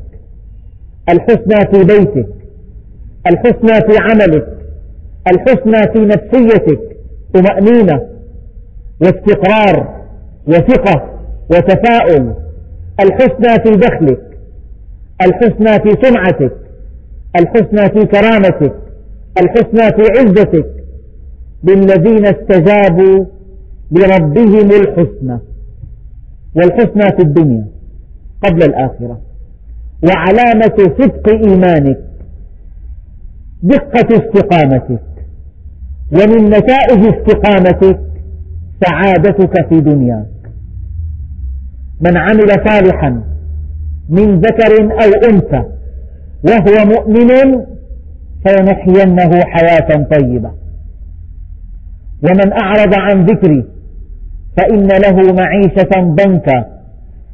الحسنى 1.09 1.71
في 1.73 1.83
بيتك. 1.83 2.29
الحسنى 3.27 3.81
في 3.81 3.97
عملك. 3.99 4.47
الحسنى 5.27 5.93
في 5.93 5.99
نفسيتك. 5.99 6.79
طمأنينة 7.33 8.01
واستقرار 9.01 10.01
وثقة 10.47 11.19
وتفاؤل. 11.49 12.33
الحسنى 12.99 13.63
في 13.63 13.71
دخلك. 13.71 14.37
الحسنى 15.25 15.79
في 15.79 16.07
سمعتك. 16.07 16.57
الحسنى 17.39 17.89
في 17.89 18.05
كرامتك. 18.05 18.75
الحسنى 19.37 19.91
في 19.95 20.19
عزتك 20.19 20.69
للذين 21.63 22.25
استجابوا 22.25 23.25
لربهم 23.91 24.69
الحسنى 24.71 25.39
والحسنى 26.55 27.17
في 27.17 27.23
الدنيا 27.23 27.67
قبل 28.43 28.63
الآخرة. 28.63 29.21
وعلامة 30.03 30.77
صدق 30.77 31.29
إيمانك 31.29 31.99
دقة 33.63 34.07
استقامتك 34.17 35.01
ومن 36.11 36.45
نتائج 36.45 37.05
استقامتك 37.15 37.99
سعادتك 38.85 39.67
في 39.69 39.81
دنياك. 39.81 40.27
من 42.01 42.17
عمل 42.17 42.49
صالحا 42.69 43.23
من 44.09 44.39
ذكر 44.39 44.81
أو 44.81 45.29
أنثى 45.29 45.63
وهو 46.43 46.85
مؤمن 46.85 47.65
فلنحيينه 48.45 49.45
حياة 49.45 50.07
طيبة. 50.11 50.51
ومن 52.23 52.53
أعرض 52.53 52.99
عن 52.99 53.25
ذكري 53.25 53.65
فإن 54.57 54.87
له 54.87 55.33
معيشة 55.33 55.89
ضنكا 56.01 56.65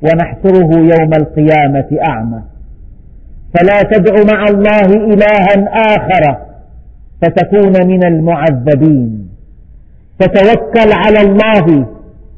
ونحشره 0.04 0.76
يوم 0.76 1.14
القيامة 1.14 1.88
أعمى. 2.10 2.42
فلا 3.54 3.82
تدع 3.82 4.14
مع 4.34 4.46
الله 4.50 5.14
إلها 5.14 5.70
آخر 5.96 6.38
فتكون 7.22 7.88
من 7.88 8.06
المعذبين. 8.06 9.30
فتوكل 10.20 10.92
على 10.94 11.22
الله 11.22 11.88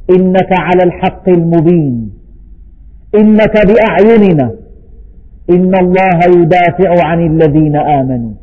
إنك 0.09 0.49
على 0.51 0.83
الحق 0.83 1.29
المبين. 1.29 2.11
إنك 3.15 3.53
بأعيننا. 3.67 4.51
إن 5.49 5.75
الله 5.75 6.19
يدافع 6.41 7.05
عن 7.05 7.25
الذين 7.25 7.75
آمنوا. 7.75 8.38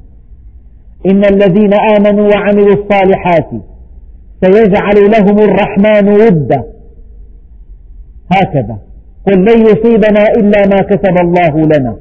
إن 1.06 1.24
الذين 1.24 1.74
آمنوا 1.74 2.28
وعملوا 2.34 2.74
الصالحات 2.74 3.50
سيجعل 4.44 5.10
لهم 5.10 5.38
الرحمن 5.38 6.08
ودا. 6.08 6.64
هكذا. 8.32 8.78
قل 9.26 9.40
لن 9.40 9.66
يصيبنا 9.66 10.24
إلا 10.36 10.66
ما 10.66 10.82
كتب 10.82 11.16
الله 11.20 11.78
لنا. 11.78 11.96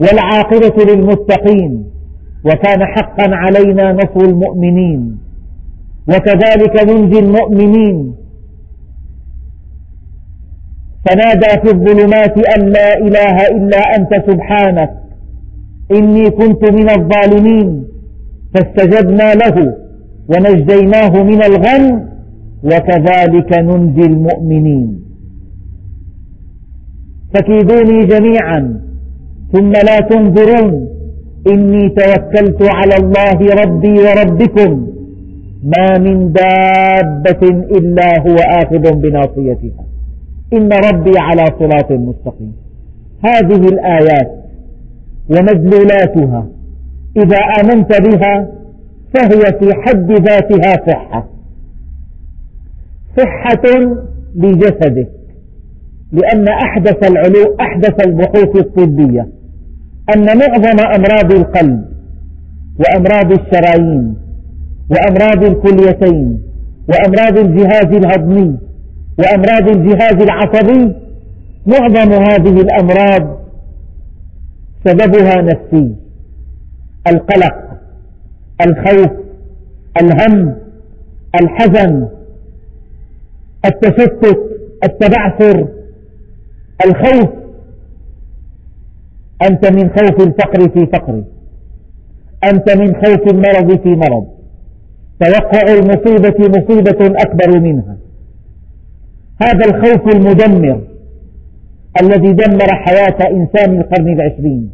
والعاقبة 0.00 0.84
للمتقين. 0.94 1.84
وكان 2.44 2.84
حقا 2.84 3.36
علينا 3.36 3.92
نصر 3.92 4.20
المؤمنين. 4.20 5.18
وكذلك 6.08 6.90
ننجي 6.90 7.18
المؤمنين. 7.18 8.14
فنادى 11.08 11.60
في 11.62 11.74
الظلمات 11.74 12.38
أن 12.58 12.68
لا 12.68 12.98
إله 12.98 13.46
إلا 13.50 13.78
أنت 13.96 14.30
سبحانك. 14.30 14.92
إني 15.92 16.30
كنت 16.30 16.70
من 16.70 16.90
الظالمين. 16.90 17.95
فاستجبنا 18.54 19.34
له 19.34 19.76
ونجيناه 20.28 21.22
من 21.22 21.42
الغم 21.42 22.08
وكذلك 22.64 23.58
ننجي 23.58 24.06
المؤمنين. 24.06 25.04
فكيدوني 27.34 28.06
جميعا 28.06 28.80
ثم 29.52 29.72
لا 29.72 29.98
تنظرون 30.10 30.88
إني 31.52 31.88
توكلت 31.88 32.60
على 32.74 32.94
الله 33.00 33.38
ربي 33.62 33.92
وربكم 33.92 34.86
ما 35.62 35.98
من 35.98 36.32
دابة 36.32 37.42
إلا 37.78 38.08
هو 38.26 38.36
آخذ 38.62 38.94
بناصيتها. 39.02 39.84
إن 40.52 40.68
ربي 40.88 41.18
على 41.18 41.44
صراط 41.58 41.92
مستقيم. 41.92 42.52
هذه 43.24 43.68
الآيات 43.68 44.32
ومدلولاتها 45.30 46.46
إذا 47.16 47.38
آمنت 47.60 48.00
بها 48.00 48.48
فهي 49.14 49.58
في 49.58 49.74
حد 49.74 50.12
ذاتها 50.12 50.86
صحة. 50.86 51.28
صحة 53.18 53.96
لجسدك 54.36 55.08
لأن 56.12 56.48
أحدث 56.48 57.10
العلو 57.10 57.56
أحدث 57.60 58.06
البحوث 58.06 58.56
الطبية 58.56 59.28
أن 60.16 60.24
معظم 60.38 60.80
أمراض 60.96 61.32
القلب 61.32 61.84
وأمراض 62.80 63.32
الشرايين 63.32 64.16
وأمراض 64.90 65.44
الكليتين 65.44 66.42
وأمراض 66.88 67.38
الجهاز 67.38 67.86
الهضمي 67.86 68.58
وأمراض 69.18 69.68
الجهاز 69.76 70.22
العصبي 70.22 70.94
معظم 71.66 72.12
هذه 72.12 72.60
الأمراض 72.60 73.36
سببها 74.84 75.42
نفسي. 75.42 76.05
القلق 77.08 77.54
الخوف 78.66 79.10
الهم 80.00 80.56
الحزن 81.40 82.08
التشتت 83.64 84.38
التبعثر 84.84 85.68
الخوف. 86.86 87.30
أنت 89.42 89.72
من 89.72 89.88
خوف 89.88 90.26
الفقر 90.26 90.68
في 90.68 90.86
فقر 90.86 91.24
أنت 92.44 92.76
من 92.76 92.94
خوف 92.94 93.32
المرض 93.32 93.82
في 93.82 93.88
مرض. 93.88 94.26
توقع 95.20 95.74
المصيبة 95.74 96.48
مصيبة 96.48 97.20
أكبر 97.22 97.60
منها. 97.60 97.96
هذا 99.42 99.64
الخوف 99.64 100.14
المدمر 100.14 100.80
الذي 102.02 102.32
دمر 102.32 102.74
حياة 102.74 103.30
إنسان 103.30 103.80
القرن 103.80 104.08
العشرين. 104.08 104.70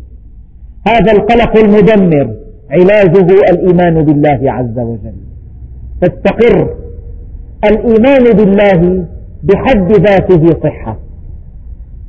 هذا 0.87 1.13
القلق 1.13 1.57
المدمر 1.57 2.37
علاجه 2.71 3.27
الإيمان 3.53 4.05
بالله 4.05 4.53
عز 4.53 4.79
وجل. 4.79 5.15
تستقر 6.01 6.75
الإيمان 7.65 8.25
بالله 8.37 9.07
بحد 9.43 9.93
ذاته 9.93 10.61
صحة. 10.63 10.99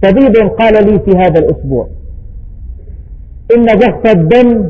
طبيب 0.01 0.49
قال 0.59 0.73
لي 0.85 0.99
في 0.99 1.11
هذا 1.17 1.39
الأسبوع 1.39 1.87
إن 3.57 3.65
ضغط 3.65 4.07
الدم 4.17 4.69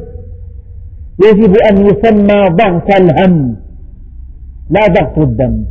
يجب 1.26 1.56
أن 1.72 1.86
يسمى 1.86 2.50
ضغط 2.50 2.96
الهم 3.00 3.56
لا 4.70 4.88
ضغط 4.88 5.20
الدم. 5.20 5.66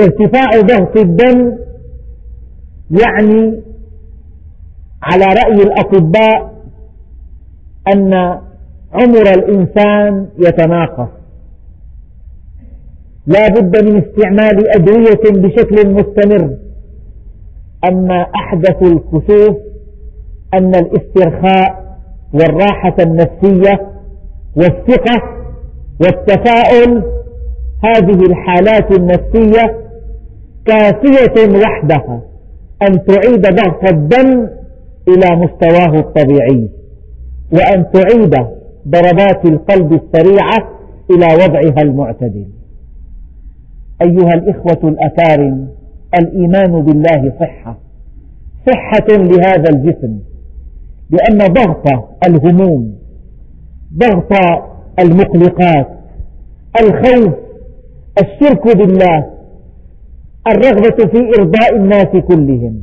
ارتفاع 0.00 0.60
ضغط 0.60 0.96
الدم 0.96 1.52
يعني 2.90 3.60
على 5.02 5.24
رأي 5.24 5.62
الأطباء 5.62 6.57
أن 7.94 8.14
عمر 8.92 9.30
الإنسان 9.36 10.28
يتناقص 10.38 11.08
لا 13.26 13.48
بد 13.48 13.84
من 13.84 14.02
استعمال 14.02 14.76
أدوية 14.76 15.42
بشكل 15.42 15.90
مستمر. 15.90 16.56
أما 17.90 18.26
أحدث 18.34 18.82
الكسوف 18.82 19.56
أن 20.54 20.74
الاسترخاء 20.74 21.96
والراحة 22.34 22.96
النفسية 23.00 23.80
والثقة 24.56 25.22
والتفاؤل 26.00 27.02
هذه 27.84 28.22
الحالات 28.30 28.98
النفسية 28.98 29.78
كافية 30.66 31.58
وحدها 31.58 32.22
أن 32.82 33.04
تعيد 33.04 33.42
ضغط 33.42 33.92
الدم 33.92 34.48
إلى 35.08 35.36
مستواه 35.36 35.98
الطبيعي. 36.00 36.77
وأن 37.52 37.86
تعيد 37.92 38.34
ضربات 38.88 39.44
القلب 39.44 39.92
السريعة 39.92 40.68
إلى 41.10 41.26
وضعها 41.44 41.82
المعتدل. 41.82 42.46
أيها 44.02 44.34
الإخوة 44.34 44.88
الأكارم 44.88 45.68
الإيمان 46.20 46.82
بالله 46.82 47.32
صحة. 47.40 47.78
صحة 48.66 49.16
لهذا 49.16 49.70
الجسم 49.70 50.18
لأن 51.10 51.38
ضغط 51.38 51.84
الهموم 52.28 52.94
ضغط 53.94 54.32
المقلقات 55.00 55.88
الخوف 56.82 57.34
الشرك 58.22 58.76
بالله 58.76 59.26
الرغبة 60.48 61.10
في 61.12 61.40
إرضاء 61.40 61.76
الناس 61.76 62.24
كلهم 62.28 62.82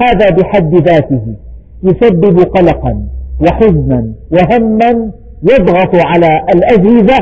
هذا 0.00 0.30
بحد 0.30 0.74
ذاته 0.74 1.36
يسبب 1.82 2.38
قلقا. 2.38 3.06
وحزنا 3.40 4.14
وهما 4.32 5.12
يضغط 5.42 5.94
على 5.94 6.28
الأجهزة 6.54 7.18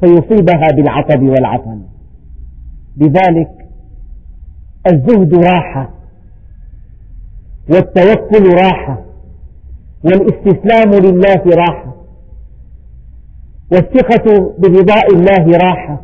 فيصيبها 0.00 0.68
بالعطب 0.76 1.22
والعطل 1.22 1.80
لذلك 2.96 3.50
الزهد 4.92 5.34
راحة 5.34 5.90
والتوكل 7.70 8.54
راحة 8.54 9.04
والإستسلام 10.04 10.90
لله 10.90 11.42
راحة 11.46 11.94
والثقة 13.72 14.54
برضاء 14.58 15.06
الله 15.14 15.58
راحة 15.64 16.00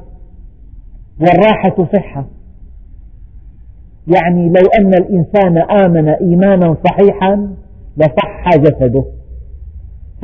والراحة 1.21 1.89
صحة. 1.93 2.27
يعني 4.07 4.49
لو 4.49 4.67
أن 4.79 4.95
الإنسان 4.95 5.59
آمن 5.59 6.09
إيمانا 6.09 6.77
صحيحا 6.85 7.55
لصح 7.97 8.57
جسده. 8.57 9.05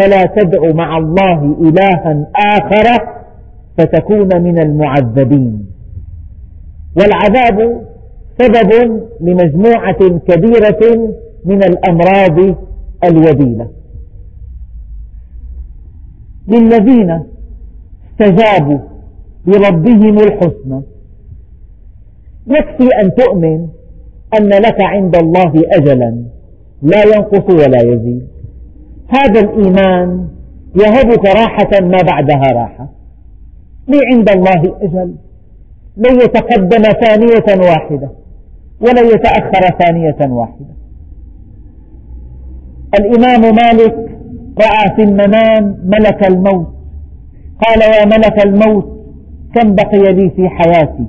فلا 0.01 0.23
تدع 0.23 0.73
مع 0.73 0.99
الله 0.99 1.57
إلها 1.61 2.27
آخر 2.37 3.09
فتكون 3.79 4.43
من 4.43 4.59
المعذبين. 4.59 5.67
والعذاب 6.97 7.87
سبب 8.39 9.01
لمجموعة 9.21 10.19
كبيرة 10.19 11.13
من 11.45 11.63
الأمراض 11.65 12.57
الوبيلة. 13.05 13.69
للذين 16.49 17.23
استجابوا 18.11 18.79
لربهم 19.47 20.19
الحسنى. 20.19 20.83
يكفي 22.47 22.89
أن 23.03 23.15
تؤمن 23.15 23.69
أن 24.41 24.49
لك 24.49 24.77
عند 24.81 25.17
الله 25.17 25.53
أجلا. 25.73 26.25
لا 26.83 27.03
ينقص 27.05 27.55
ولا 27.55 27.83
يزيد. 27.83 28.30
هذا 29.11 29.41
الإيمان 29.41 30.29
يهبك 30.77 31.25
راحة 31.27 31.81
ما 31.81 31.99
بعدها 32.11 32.53
راحة. 32.55 32.89
لي 33.89 33.99
عند 34.13 34.31
الله 34.31 34.77
أجل. 34.83 35.15
لن 35.97 36.15
يتقدم 36.15 36.83
ثانية 36.83 37.69
واحدة 37.69 38.11
ولن 38.81 39.07
يتأخر 39.07 39.79
ثانية 39.79 40.35
واحدة. 40.35 40.75
الإمام 42.99 43.41
مالك 43.41 43.95
رأى 44.59 44.97
في 44.97 45.03
المنام 45.03 45.79
ملك 45.85 46.27
الموت. 46.27 46.69
قال 47.67 47.81
يا 47.81 48.05
ملك 48.05 48.47
الموت 48.47 49.01
كم 49.55 49.75
بقي 49.75 50.13
لي 50.13 50.31
في 50.31 50.49
حياتي؟ 50.49 51.07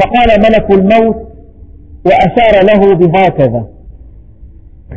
فقال 0.00 0.40
ملك 0.40 0.70
الموت 0.70 1.16
وأشار 2.06 2.64
له 2.64 2.94
بهكذا. 2.94 3.66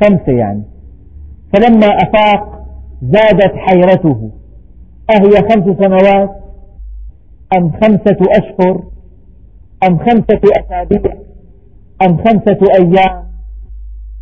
خمسة 0.02 0.32
يعني. 0.32 0.69
فلما 1.54 1.88
أفاق 1.88 2.66
زادت 3.02 3.54
حيرته. 3.56 4.32
أهي 5.10 5.32
خمس 5.50 5.78
سنوات؟ 5.78 6.30
أم 7.58 7.72
خمسة 7.72 8.18
أشهر؟ 8.38 8.84
أم 9.88 9.98
خمسة 10.00 10.42
أسابيع؟ 10.60 11.14
أم 12.02 12.18
خمسة 12.18 12.60
أيام؟ 12.80 13.24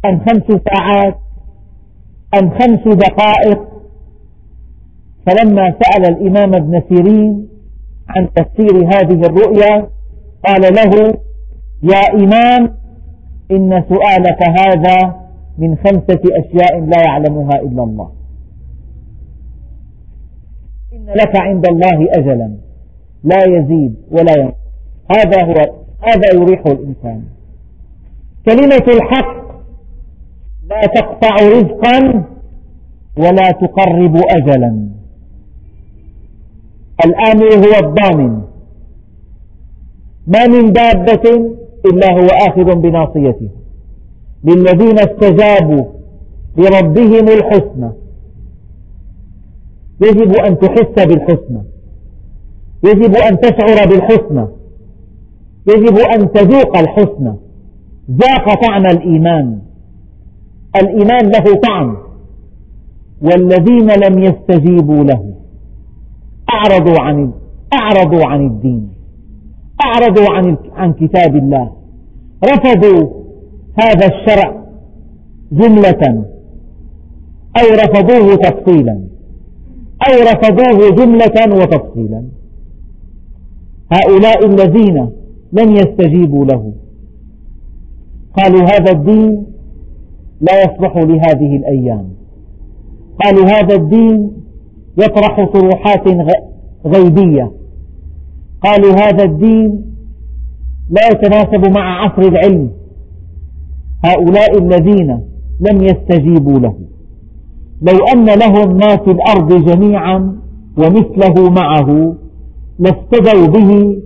أم 0.06 0.20
خمس 0.20 0.62
ساعات؟ 0.70 1.18
أم 2.42 2.50
خمس 2.50 2.96
دقائق؟ 2.96 3.68
فلما 5.28 5.74
سأل 5.82 6.06
الإمام 6.06 6.56
ابن 6.56 6.82
سيرين 6.90 7.48
عن 8.10 8.30
تفسير 8.34 8.86
هذه 8.86 9.22
الرؤيا 9.26 9.90
قال 10.48 10.62
له 10.62 11.14
يا 11.84 12.02
إمام 12.14 12.78
إن 13.52 13.84
سؤالك 13.90 14.44
هذا 14.60 15.27
من 15.58 15.76
خمسة 15.76 16.22
أشياء 16.26 16.80
لا 16.80 17.02
يعلمها 17.06 17.62
إلا 17.62 17.84
الله. 17.84 18.12
إن 20.94 21.06
لك 21.06 21.36
عند 21.36 21.66
الله 21.68 22.08
أجلا. 22.12 22.58
لا 23.24 23.44
يزيد 23.48 23.96
ولا 24.12 24.34
ينقص. 24.40 24.58
هذا 25.18 25.46
هو 25.46 25.54
هذا 26.02 26.42
يريح 26.42 26.64
الإنسان. 26.68 27.24
كلمة 28.46 28.86
الحق 28.98 29.38
لا 30.70 30.82
تقطع 30.96 31.36
رزقا 31.36 32.24
ولا 33.18 33.52
تقرب 33.52 34.16
أجلا. 34.32 34.90
الآمر 37.06 37.54
هو 37.56 37.88
الضامن. 37.88 38.42
ما 40.28 40.48
من 40.48 40.72
دابة 40.72 41.56
إلا 41.86 42.12
هو 42.12 42.28
آخذ 42.48 42.76
بناصيته. 42.76 43.50
للذين 44.44 45.00
استجابوا 45.00 45.86
لربهم 46.58 47.28
الحسنى. 47.28 47.92
يجب 50.02 50.36
أن 50.36 50.60
تحس 50.60 51.06
بالحسنى. 51.08 51.62
يجب 52.84 53.16
أن 53.16 53.40
تشعر 53.40 53.90
بالحسنى. 53.90 54.48
يجب 55.68 55.98
أن 55.98 56.32
تذوق 56.32 56.78
الحسنى. 56.78 57.34
ذاق 58.12 58.68
طعم 58.68 58.86
الإيمان. 58.86 59.60
الإيمان 60.76 61.26
له 61.26 61.56
طعم. 61.68 61.98
والذين 63.22 63.92
لم 63.92 64.24
يستجيبوا 64.24 65.04
له 65.04 65.34
أعرضوا 66.54 67.00
عن 67.00 67.32
أعرضوا 67.74 68.26
عن 68.26 68.48
الدين. 68.48 68.90
أعرضوا 69.86 70.34
عن 70.34 70.58
عن 70.76 70.94
كتاب 70.94 71.36
الله. 71.36 71.72
رفضوا 72.44 73.17
هذا 73.80 74.08
الشرع 74.08 74.64
جملة. 75.52 76.26
أو 77.58 77.68
رفضوه 77.74 78.36
تفصيلا. 78.36 79.08
أو 80.10 80.14
رفضوه 80.22 80.90
جملة 80.96 81.56
وتفصيلا. 81.62 82.24
هؤلاء 83.92 84.46
الذين 84.46 85.10
لم 85.54 85.72
يستجيبوا 85.76 86.46
له. 86.46 86.74
قالوا 88.38 88.62
هذا 88.62 88.92
الدين 88.92 89.46
لا 90.42 90.62
يصلح 90.62 90.98
لهذه 90.98 91.56
الأيام. 91.56 92.10
قالوا 93.24 93.46
هذا 93.46 93.76
الدين 93.76 94.32
يطرح 94.98 95.46
طروحات 95.54 96.08
غيبية. 96.86 97.52
قالوا 98.62 98.92
هذا 98.94 99.24
الدين 99.24 99.86
لا 100.90 101.08
يتناسب 101.12 101.72
مع 101.72 102.06
عصر 102.06 102.22
العلم. 102.22 102.70
هؤلاء 104.08 104.58
الذين 104.58 105.10
لم 105.60 105.82
يستجيبوا 105.82 106.60
له. 106.60 106.76
لو 107.82 107.98
أن 108.14 108.26
لهم 108.26 108.78
ما 108.78 108.96
في 108.98 109.12
الأرض 109.12 109.66
جميعا 109.66 110.36
ومثله 110.78 111.50
معه 111.50 112.16
لافتدوا 112.80 113.48
به. 113.48 114.02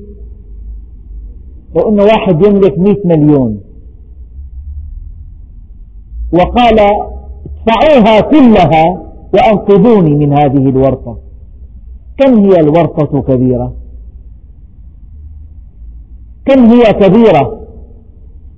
لو 1.76 1.90
أن 1.90 2.00
واحد 2.00 2.46
يملك 2.46 2.80
مئة 2.80 3.08
مليون. 3.08 3.62
وقال 6.34 6.80
ادفعوها 6.80 8.22
كلها 8.22 8.84
وأنقذوني 9.34 10.16
من 10.16 10.34
هذه 10.34 10.70
الورطة. 10.70 11.18
كم 12.18 12.40
هي 12.40 12.60
الورطة 12.60 13.22
كبيرة؟ 13.22 13.74
كم 16.46 16.66
هي 16.66 16.94
كبيرة؟ 16.94 17.61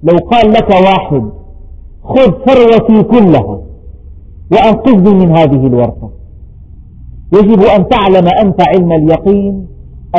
لو 0.03 0.17
قال 0.31 0.51
لك 0.51 0.69
واحد 0.69 1.29
خذ 2.03 2.31
ثروتي 2.45 3.03
كلها 3.03 3.61
وأنقذني 4.51 5.25
من 5.25 5.37
هذه 5.37 5.67
الورطة 5.67 6.11
يجب 7.33 7.61
أن 7.61 7.87
تعلم 7.89 8.27
أنت 8.41 8.61
علم 8.67 8.91
اليقين 8.91 9.67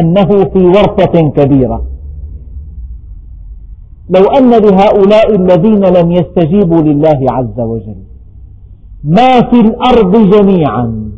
أنه 0.00 0.24
في 0.24 0.66
ورطة 0.66 1.30
كبيرة. 1.30 1.86
لو 4.10 4.24
أن 4.24 4.50
لهؤلاء 4.50 5.36
الذين 5.36 5.84
لم 5.84 6.12
يستجيبوا 6.12 6.82
لله 6.82 7.26
عز 7.30 7.60
وجل. 7.60 7.96
ما 9.04 9.40
في 9.50 9.60
الأرض 9.60 10.30
جميعا. 10.30 11.10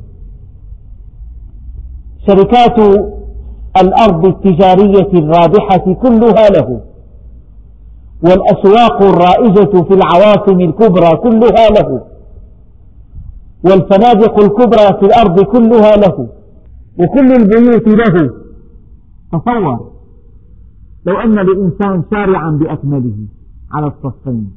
شركات 2.26 2.78
الأرض 3.80 4.26
التجارية 4.26 5.10
الرابحة 5.12 5.92
كلها 5.92 6.48
له. 6.48 6.80
والأسواق 8.22 9.02
الرائجة 9.02 9.82
في 9.82 9.94
العواصم 9.94 10.60
الكبرى 10.60 11.10
كلها 11.16 11.68
له. 11.70 12.02
والفنادق 13.64 14.44
الكبرى 14.44 14.98
في 15.00 15.06
الأرض 15.06 15.40
كلها 15.44 15.96
له. 15.96 16.28
وكل 16.98 17.32
البيوت 17.32 17.88
له. 17.88 18.30
تصور 19.32 19.90
لو 21.06 21.16
أن 21.20 21.34
لإنسان 21.34 22.02
شارعا 22.10 22.50
بأكمله 22.50 23.16
على 23.72 23.86
الصفين 23.86 24.50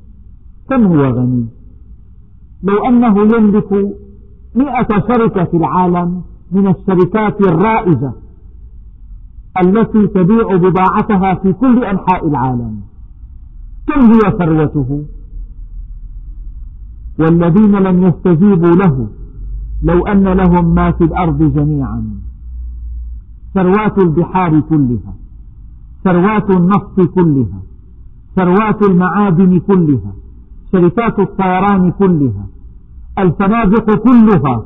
كم 0.70 0.88
هو 0.88 1.06
غني؟ 1.06 1.46
لو 2.64 2.86
أنه 2.86 3.20
يملك 3.36 3.72
مئة 4.56 4.88
شركة 5.08 5.44
في 5.44 5.58
العالم 5.58 6.22
من 6.52 6.68
الشركات 6.68 7.42
الرائجة 7.42 8.12
التي 9.62 10.08
تبيع 10.08 10.56
بضاعتها 10.56 11.36
في 11.36 11.54
كل 11.54 11.84
أنحاء 11.84 12.28
العالم. 12.28 12.89
كم 13.90 14.02
هي 14.12 14.32
ثروته؟ 14.40 15.06
والذين 17.20 17.76
لم 17.76 18.04
يستجيبوا 18.08 18.76
له 18.76 19.08
لو 19.84 20.08
أن 20.08 20.24
لهم 20.24 20.76
ما 20.76 20.92
في 20.92 21.04
الأرض 21.04 21.54
جميعا. 21.54 22.20
ثروات 23.54 23.98
البحار 23.98 24.60
كلها 24.60 25.14
ثروات 26.04 26.50
النفط 26.50 27.02
كلها 27.02 27.62
ثروات 28.36 28.84
المعادن 28.84 29.60
كلها 29.60 30.14
شركات 30.72 31.20
الطيران 31.20 31.92
كلها 31.92 32.46
الفنادق 33.20 33.96
كلها 33.96 34.66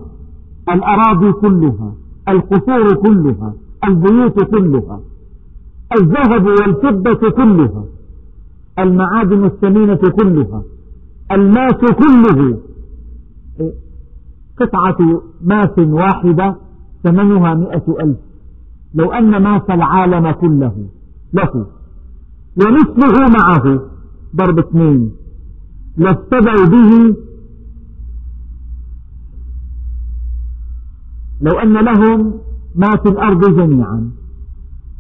الأراضي 0.70 1.32
كلها 1.32 1.94
القصور 2.30 2.96
كلها 2.96 3.54
البيوت 3.88 4.44
كلها 4.44 5.00
الذهب 5.98 6.46
والفضة 6.46 7.30
كلها. 7.30 7.84
المعادن 8.80 9.46
الثمينة 9.46 9.96
كلها 9.96 10.64
الماس 11.32 11.76
كله. 11.76 12.60
قطعة 14.60 15.22
ماس 15.42 15.80
واحدة 15.80 16.56
ثمنها 17.04 17.54
مئة 17.54 17.96
ألف. 18.02 18.18
لو 18.94 19.12
أن 19.12 19.44
ماس 19.44 19.70
العالم 19.70 20.32
كله 20.32 20.88
له 21.34 21.68
ومثله 22.62 23.30
معه 23.30 23.82
ضرب 24.36 24.60
اثنين. 24.60 25.12
لافتدوا 25.98 26.66
به 26.66 27.16
لو 31.42 31.60
أن 31.60 31.74
لهم 31.74 32.40
ما 32.76 32.90
في 33.04 33.10
الأرض 33.10 33.56
جميعا. 33.56 34.12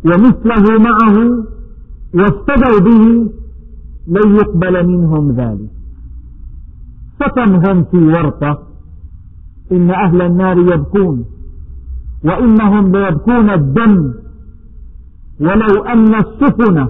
ومثله 0.06 0.80
معه 0.80 1.46
وافتدوا 2.14 2.80
به 2.80 3.30
لن 4.08 4.36
يقبل 4.36 4.88
منهم 4.88 5.32
ذلك. 5.32 5.70
فكم 7.20 7.56
هم 7.56 7.84
في 7.84 7.98
ورطة. 7.98 8.68
إن 9.72 9.92
أهل 9.92 10.22
النار 10.22 10.58
يبكون. 10.58 11.26
وإنهم 12.24 12.92
ليبكون 12.92 13.50
الدم. 13.50 14.14
ولو 15.40 15.84
أن 15.84 16.16
السفن 16.16 16.88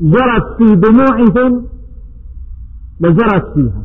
جرت 0.00 0.56
في 0.58 0.76
دموعهم 0.76 1.64
لجرت 3.00 3.54
فيها. 3.54 3.84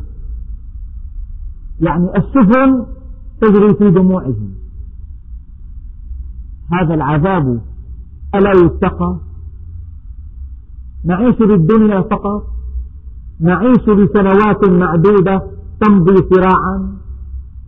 يعني 1.80 2.08
السفن 2.16 2.86
تجري 3.40 3.74
في 3.74 3.90
دموعهم. 3.90 4.54
هذا 6.72 6.94
العذاب 6.94 7.60
ألا 8.34 8.50
يتقى؟ 8.50 9.27
نعيش 11.08 11.38
بالدنيا 11.38 12.00
فقط 12.00 12.42
نعيش 13.40 13.88
لسنوات 13.88 14.68
معدودة 14.68 15.42
تمضي 15.80 16.16
صراعا 16.34 16.98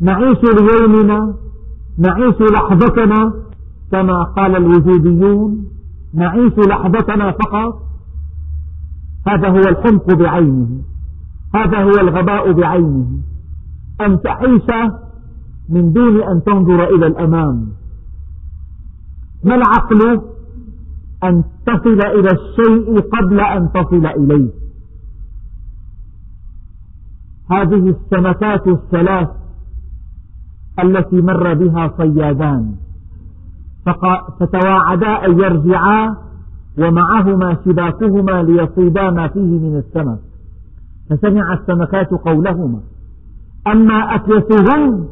نعيش 0.00 0.38
ليومنا 0.42 1.34
نعيش 1.98 2.40
لحظتنا 2.40 3.32
كما 3.92 4.22
قال 4.22 4.56
الوجوديون 4.56 5.70
نعيش 6.14 6.58
لحظتنا 6.58 7.30
فقط. 7.32 7.82
هذا 9.26 9.48
هو 9.48 9.58
الحمق 9.58 10.14
بعينه 10.14 10.68
هذا 11.54 11.82
هو 11.82 11.90
الغباء 12.00 12.52
بعينه. 12.52 13.06
أن 14.00 14.20
تعيش 14.20 14.90
من 15.68 15.92
دون 15.92 16.22
أن 16.22 16.42
تنظر 16.44 16.84
إلى 16.84 17.06
الأمام. 17.06 17.66
ما 19.44 19.54
العقل؟ 19.54 20.20
أن 21.24 21.44
تصل 21.66 22.00
إلى 22.06 22.28
الشيء 22.30 23.00
قبل 23.00 23.40
أن 23.40 23.72
تصل 23.72 24.06
إليه. 24.06 24.50
هذه 27.50 27.88
السمكات 27.88 28.68
الثلاث 28.68 29.28
التي 30.84 31.16
مر 31.16 31.54
بها 31.54 31.92
صيادان. 31.96 32.74
فتواعدا 34.40 35.26
أن 35.26 35.38
يرجعا 35.40 36.16
ومعهما 36.78 37.56
شباكهما 37.64 38.42
ليصيدا 38.42 39.10
ما 39.10 39.28
فيه 39.28 39.58
من 39.58 39.76
السمك. 39.76 40.18
فسمع 41.10 41.52
السمكات 41.52 42.10
قولهما. 42.10 42.80
أما 43.66 44.14
أكيسهن 44.14 45.08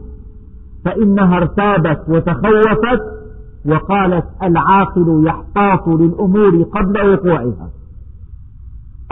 فإنها 0.84 1.36
ارتابت 1.36 2.08
وتخوفت 2.08 3.17
وقالت 3.66 4.24
العاقل 4.42 5.26
يحتاط 5.26 5.88
للأمور 5.88 6.62
قبل 6.62 7.10
وقوعها. 7.12 7.70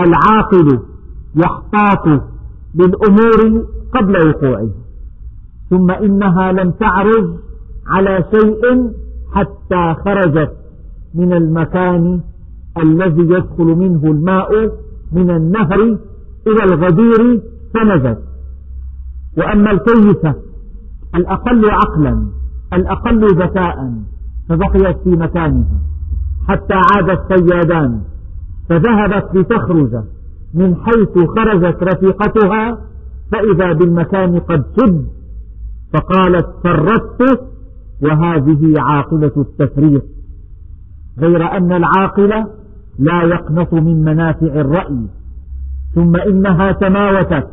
العاقل 0.00 0.80
يحتاط 1.36 2.22
للأمور 2.74 3.66
قبل 3.94 4.28
وقوعها. 4.28 4.86
ثم 5.70 5.90
إنها 5.90 6.52
لم 6.52 6.70
تعرض 6.70 7.38
على 7.86 8.24
شيء 8.34 8.92
حتى 9.34 9.94
خرجت 10.04 10.52
من 11.14 11.32
المكان 11.32 12.20
الذي 12.82 13.22
يدخل 13.22 13.64
منه 13.64 14.04
الماء 14.04 14.72
من 15.12 15.30
النهر 15.30 15.80
إلى 16.46 16.64
الغدير 16.64 17.40
فنزت 17.74 18.18
وأما 19.38 19.70
الكيسة 19.70 20.34
الأقل 21.14 21.70
عقلا 21.70 22.26
الأقل 22.72 23.26
ذكاء 23.26 23.92
فبقيت 24.48 24.96
في 25.04 25.10
مكانها 25.10 25.80
حتى 26.48 26.74
عاد 26.74 27.10
الصيادان 27.10 28.00
فذهبت 28.68 29.34
لتخرج. 29.34 30.02
من 30.54 30.76
حيث 30.76 31.26
خرجت 31.36 31.82
رفيقتها 31.82 32.78
فإذا 33.32 33.72
بالمكان 33.72 34.38
قد 34.38 34.64
سد 34.76 35.06
فقالت 35.92 36.46
فرطت 36.64 37.40
وهذه 38.02 38.74
عاقلة 38.76 39.32
التفريط 39.36 40.02
غير 41.18 41.56
أن 41.56 41.72
العاقل 41.72 42.44
لا 42.98 43.22
يقنط 43.22 43.74
من 43.74 44.04
منافع 44.04 44.46
الرأي 44.46 45.06
ثم 45.94 46.16
إنها 46.16 46.72
تماوتت 46.72 47.48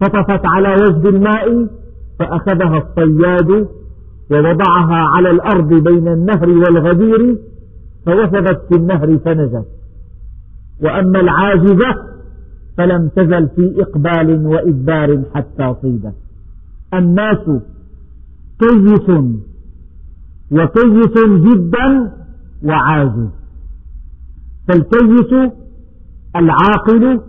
فطفت 0.00 0.40
على 0.46 0.74
وجه 0.74 1.08
الماء 1.08 1.68
فأخذها 2.18 2.78
الصياد 2.78 3.68
ووضعها 4.30 5.08
على 5.14 5.30
الأرض 5.30 5.68
بين 5.68 6.08
النهر 6.08 6.48
والغدير 6.48 7.38
فوثبت 8.06 8.60
في 8.68 8.76
النهر 8.76 9.18
فنجت 9.18 9.66
وأما 10.82 11.20
العاجزة 11.20 12.14
فلم 12.76 13.08
تزل 13.08 13.48
في 13.48 13.82
إقبال 13.82 14.46
وإدبار 14.46 15.22
حتى 15.34 15.74
صيدت. 15.82 16.14
الناس 16.94 17.50
كيس 18.60 19.08
وكيس 20.50 21.16
جدا 21.24 22.12
وعاجز. 22.64 23.28
فالكيس 24.68 25.52
العاقل 26.36 27.20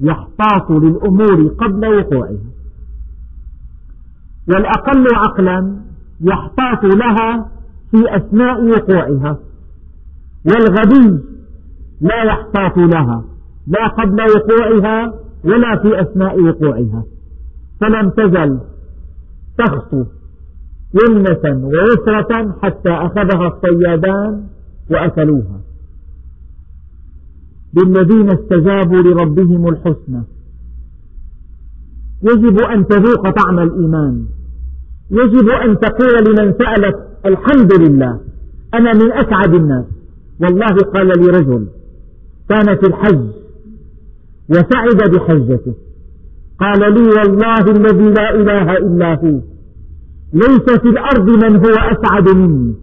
يحتاط 0.00 0.70
للأمور 0.70 1.48
قبل 1.48 1.86
وقوعها. 1.86 2.38
والأقل 4.48 5.06
عقلا 5.14 5.87
يحتاط 6.20 6.84
لها 6.84 7.50
في 7.90 8.16
أثناء 8.16 8.64
وقوعها. 8.64 9.38
والغبي 10.44 11.24
لا 12.00 12.22
يحتاط 12.22 12.78
لها 12.78 13.24
لا 13.66 13.88
قبل 13.88 14.22
وقوعها 14.22 15.14
ولا 15.44 15.76
في 15.82 16.00
أثناء 16.00 16.40
وقوعها. 16.40 17.04
فلم 17.80 18.10
تزل 18.10 18.60
تخطو 19.58 20.04
يمنة 20.94 21.66
ويسرة 21.66 22.58
حتى 22.62 22.90
أخذها 22.90 23.48
الصيادان 23.48 24.46
وأكلوها. 24.90 25.60
للذين 27.76 28.30
استجابوا 28.30 29.02
لربهم 29.02 29.68
الحسنى. 29.68 30.22
يجب 32.22 32.60
أن 32.60 32.86
تذوق 32.86 33.30
طعم 33.30 33.58
الإيمان. 33.58 34.37
يجب 35.10 35.48
أن 35.48 35.78
تقول 35.78 36.12
لمن 36.28 36.54
سألك 36.58 36.94
الحمد 37.26 37.72
لله 37.80 38.20
أنا 38.74 38.92
من 38.92 39.12
أسعد 39.12 39.54
الناس. 39.54 39.84
والله 40.40 40.76
قال 40.94 41.06
لي 41.06 41.26
رجل 41.26 41.66
كان 42.48 42.76
في 42.76 42.86
الحج 42.86 43.26
وسعد 44.50 45.10
بحجته. 45.14 45.74
قال 46.60 46.94
لي 46.94 47.08
والله 47.08 47.60
الذي 47.60 48.10
لا 48.10 48.34
إله 48.34 48.76
إلا 48.76 49.14
هو 49.14 49.40
ليس 50.32 50.78
في 50.80 50.88
الأرض 50.88 51.30
من 51.44 51.56
هو 51.56 51.74
أسعد 51.74 52.28
مني 52.36 52.74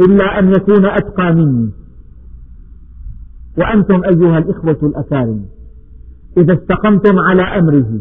إلا 0.00 0.38
أن 0.38 0.52
يكون 0.52 0.86
أتقى 0.86 1.34
مني. 1.34 1.70
وأنتم 3.58 4.04
أيها 4.04 4.38
الإخوة 4.38 4.78
الأكارم 4.82 5.44
إذا 6.38 6.54
استقمتم 6.54 7.18
على 7.18 7.42
أمره 7.42 8.00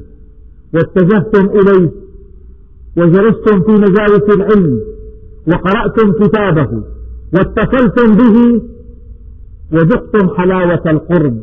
واتجهتم 0.73 1.49
إليه 1.49 1.91
وجلستم 2.97 3.61
في 3.61 3.71
مجالس 3.71 4.23
العلم 4.35 4.81
وقرأتم 5.47 6.11
كتابه 6.11 6.83
واتصلتم 7.33 8.15
به 8.15 8.61
وذقتم 9.73 10.35
حلاوة 10.37 10.81
القرب 10.85 11.41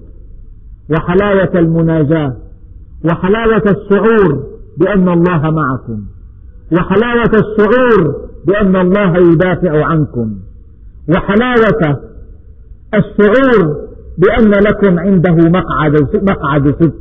وحلاوة 0.91 1.51
المناجاة 1.55 2.37
وحلاوة 3.05 3.63
الشعور 3.67 4.47
بأن 4.79 5.09
الله 5.09 5.51
معكم 5.51 6.05
وحلاوة 6.73 7.31
الشعور 7.35 8.17
بأن 8.47 8.77
الله 8.77 9.33
يدافع 9.33 9.85
عنكم 9.85 10.35
وحلاوة 11.09 12.01
الشعور 12.95 13.77
بأن 14.19 14.51
لكم 14.51 14.99
عنده 14.99 15.35
مقعد 15.35 16.09
مقعد 16.31 16.69
صدق. 16.69 16.95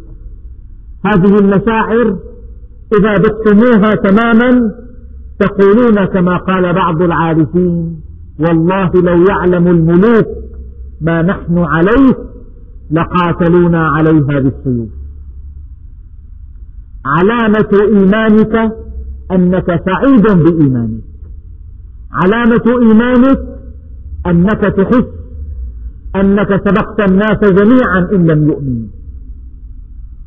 هذه 1.05 1.39
المشاعر 1.39 2.17
إذا 2.99 3.13
ذقتموها 3.13 3.91
تماما 3.91 4.71
تقولون 5.39 6.05
كما 6.05 6.37
قال 6.37 6.73
بعض 6.73 7.01
العارفين 7.01 8.01
والله 8.39 8.91
لو 8.95 9.25
يعلم 9.29 9.67
الملوك 9.67 10.27
ما 11.01 11.21
نحن 11.21 11.57
عليه 11.57 12.13
لقاتلونا 12.91 13.87
عليها 13.87 14.39
بالسيوف. 14.39 14.89
علامة 17.05 17.69
إيمانك 17.81 18.71
أنك 19.31 19.65
سعيد 19.65 20.43
بإيمانك. 20.43 21.03
علامة 22.11 22.65
إيمانك 22.81 23.39
أنك 24.27 24.61
تحس 24.61 25.07
أنك 26.15 26.47
سبقت 26.47 27.09
الناس 27.09 27.39
جميعا 27.39 28.09
إن 28.15 28.27
لم 28.27 28.49
يؤمنوا. 28.49 28.87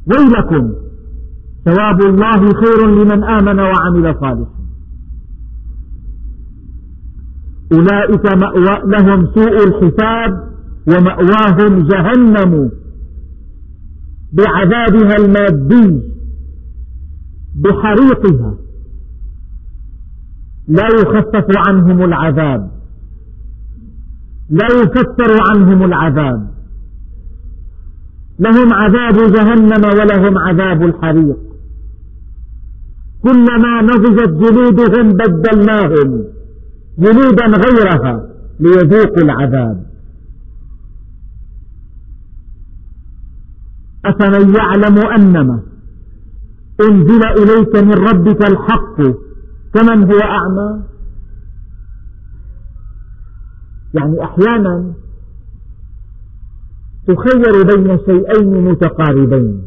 ويلكم 0.07 0.86
ثواب 1.67 2.01
الله 2.01 2.53
خير 2.53 2.87
لمن 2.87 3.25
آمن 3.25 3.61
وعمل 3.61 4.15
صالحا. 4.21 4.57
أولئك 7.73 8.27
مأوى 8.43 8.83
لهم 8.85 9.27
سوء 9.35 9.57
الحساب 9.69 10.33
ومأواهم 10.89 11.89
جهنم 11.89 12.71
بعذابها 14.33 15.17
المادي 15.17 16.03
بحريقها. 17.65 18.55
لا 20.69 20.87
يخفف 20.87 21.47
عنهم 21.69 22.05
العذاب. 22.05 22.71
لا 24.51 24.67
يكثر 24.83 25.39
عنهم 25.51 25.85
العذاب. 25.85 26.51
لهم 28.39 28.73
عذاب 28.73 29.33
جهنم 29.33 29.85
ولهم 29.85 30.39
عذاب 30.39 30.83
الحريق. 30.83 31.56
كلما 33.27 33.83
نضجت 33.83 34.33
جلودهم 34.43 35.07
بدلناهم 35.21 36.25
جلودا 36.99 37.47
غيرها 37.47 38.15
ليذوقوا 38.61 39.23
العذاب. 39.23 39.87
أفمن 44.05 44.55
يعلم 44.55 44.97
أنما 45.19 45.63
أنزل 46.81 47.23
إليك 47.43 47.77
من 47.77 47.93
ربك 48.09 48.41
الحق 48.51 48.97
كمن 49.75 49.99
هو 50.11 50.19
أعمى؟ 50.19 50.83
يعني 53.95 54.25
أحيانا 54.25 54.95
تخير 57.07 57.55
بين 57.63 57.99
شيئين 57.99 58.65
متقاربين 58.65 59.63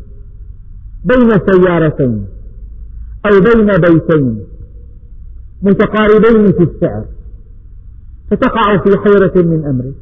بين 1.05 1.29
سيارتين. 1.49 2.38
أو 3.25 3.39
بين 3.39 3.67
بيتين 3.67 4.45
متقاربين 5.61 6.51
في 6.51 6.63
السعر 6.63 7.05
فتقع 8.31 8.77
في 8.77 8.97
حيرة 8.97 9.45
من 9.45 9.65
أمرك. 9.65 9.95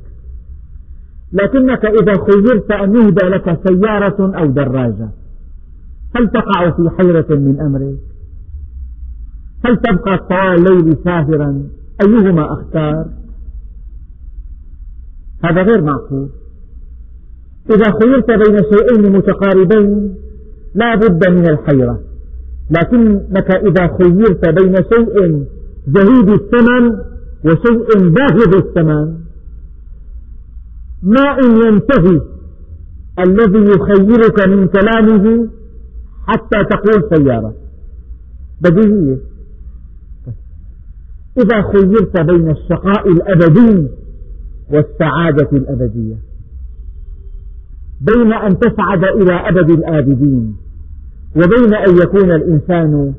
لكنك 1.33 1.85
إذا 1.85 2.13
خيرت 2.13 2.71
أن 2.71 2.95
يهدى 2.95 3.25
لك 3.25 3.59
سيارة 3.67 4.37
أو 4.39 4.45
دراجة. 4.45 5.09
هل 6.15 6.29
تقع 6.29 6.69
في 6.69 6.89
حيرة 6.97 7.25
من 7.29 7.59
أمرك؟ 7.59 7.97
هل 9.65 9.77
تبقى 9.77 10.17
طوال 10.17 10.67
الليل 10.67 10.97
ساهرا؟ 11.03 11.63
أيهما 12.01 12.53
أختار؟ 12.53 13.05
هذا 15.43 15.61
غير 15.61 15.81
معقول. 15.81 16.29
إذا 17.69 17.91
خيرت 18.01 18.31
بين 18.31 18.57
شيئين 18.57 19.11
متقاربين 19.11 20.15
لا 20.75 20.95
بد 20.95 21.27
من 21.29 21.49
الحيرة. 21.49 21.99
لكنك 22.69 23.51
إذا 23.51 23.97
خيرت 23.97 24.49
بين 24.59 24.75
شيء 24.75 25.45
زهيد 25.87 26.29
الثمن 26.29 26.99
وشيء 27.45 28.09
باهظ 28.09 28.55
الثمن. 28.55 29.17
ما 31.03 31.37
إن 31.43 31.51
ينتهي 31.65 32.21
الذي 33.19 33.65
يخيرك 33.65 34.47
من 34.47 34.67
كلامه 34.67 35.49
حتى 36.27 36.63
تقول 36.63 37.09
سيارة. 37.17 37.53
بديهية 38.61 39.17
إذا 41.37 41.61
خيرت 41.61 42.21
بين 42.21 42.49
الشقاء 42.49 43.11
الأبدي 43.11 43.87
والسعادة 44.71 45.49
الأبدية. 45.51 46.15
بين 48.01 48.33
أن 48.33 48.59
تسعد 48.59 49.03
إلى 49.03 49.33
أبد 49.33 49.69
الآبدين. 49.69 50.66
وبين 51.35 51.73
أن 51.73 51.97
يكون 52.03 52.31
الإنسان 52.31 53.13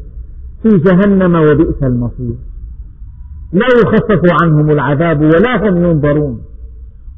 في 0.63 0.69
جهنم 0.69 1.35
وبئس 1.35 1.83
المصير. 1.83 2.35
لا 3.53 3.67
يخفف 3.83 4.23
عنهم 4.43 4.71
العذاب 4.71 5.21
ولا 5.21 5.69
هم 5.69 5.85
ينظرون. 5.85 6.41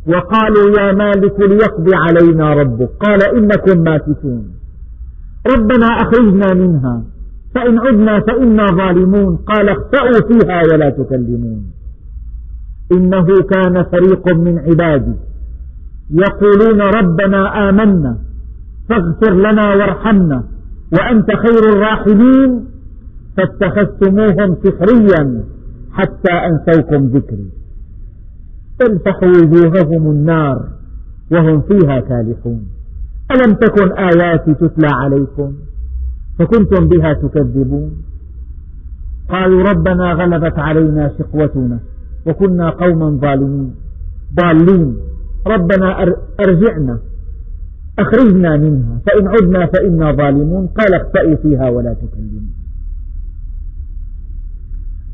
وقالوا 0.06 0.80
يا 0.80 0.92
مالك 0.92 1.40
ليقضي 1.40 1.94
علينا 1.94 2.54
ربك. 2.54 2.88
قال 3.00 3.36
إنكم 3.36 3.80
ماكثون 3.80 4.50
ربنا 5.56 5.86
أخرجنا 5.86 6.54
منها. 6.54 7.02
فإن 7.54 7.78
عدنا 7.78 8.20
فإنا 8.20 8.66
ظالمون. 8.66 9.36
قال 9.36 9.68
اخسأوا 9.68 10.28
فيها 10.28 10.62
ولا 10.72 10.90
تكلمون. 10.90 11.64
إنه 12.92 13.26
كان 13.50 13.82
فريق 13.82 14.34
من 14.34 14.58
عبادي. 14.58 15.14
يقولون 16.10 16.80
ربنا 16.80 17.68
آمنا. 17.68 18.18
فاغفر 18.88 19.34
لنا 19.34 19.74
وارحمنا. 19.74 20.44
وأنت 20.92 21.26
خير 21.30 21.72
الراحمين 21.72 22.64
فاتخذتموهم 23.36 24.56
سخريا 24.64 25.44
حتى 25.92 26.32
أنسوكم 26.32 27.06
ذكري. 27.06 27.50
تلفح 28.78 29.22
وجوههم 29.22 30.10
النار 30.10 30.68
وهم 31.32 31.60
فيها 31.60 32.00
كالحون. 32.00 32.62
ألم 33.30 33.54
تكن 33.54 33.92
آياتي 33.92 34.54
تتلى 34.54 34.88
عليكم 34.92 35.52
فكنتم 36.38 36.88
بها 36.88 37.12
تكذبون؟ 37.12 37.90
قالوا 39.28 39.62
ربنا 39.62 40.12
غلبت 40.12 40.58
علينا 40.58 41.12
شقوتنا 41.18 41.78
وكنا 42.26 42.70
قوما 42.70 43.18
ظالمين. 43.20 43.74
ضالين. 44.34 44.96
ربنا 45.46 46.06
أرجعنا. 46.40 46.98
أخرجنا 48.00 48.56
منها 48.56 49.00
فإن 49.06 49.28
عدنا 49.28 49.66
فإنا 49.66 50.12
ظالمون. 50.12 50.66
قال 50.66 50.94
اخسأوا 50.94 51.36
فيها 51.42 51.70
ولا 51.70 51.94
تكلمون 51.94 52.50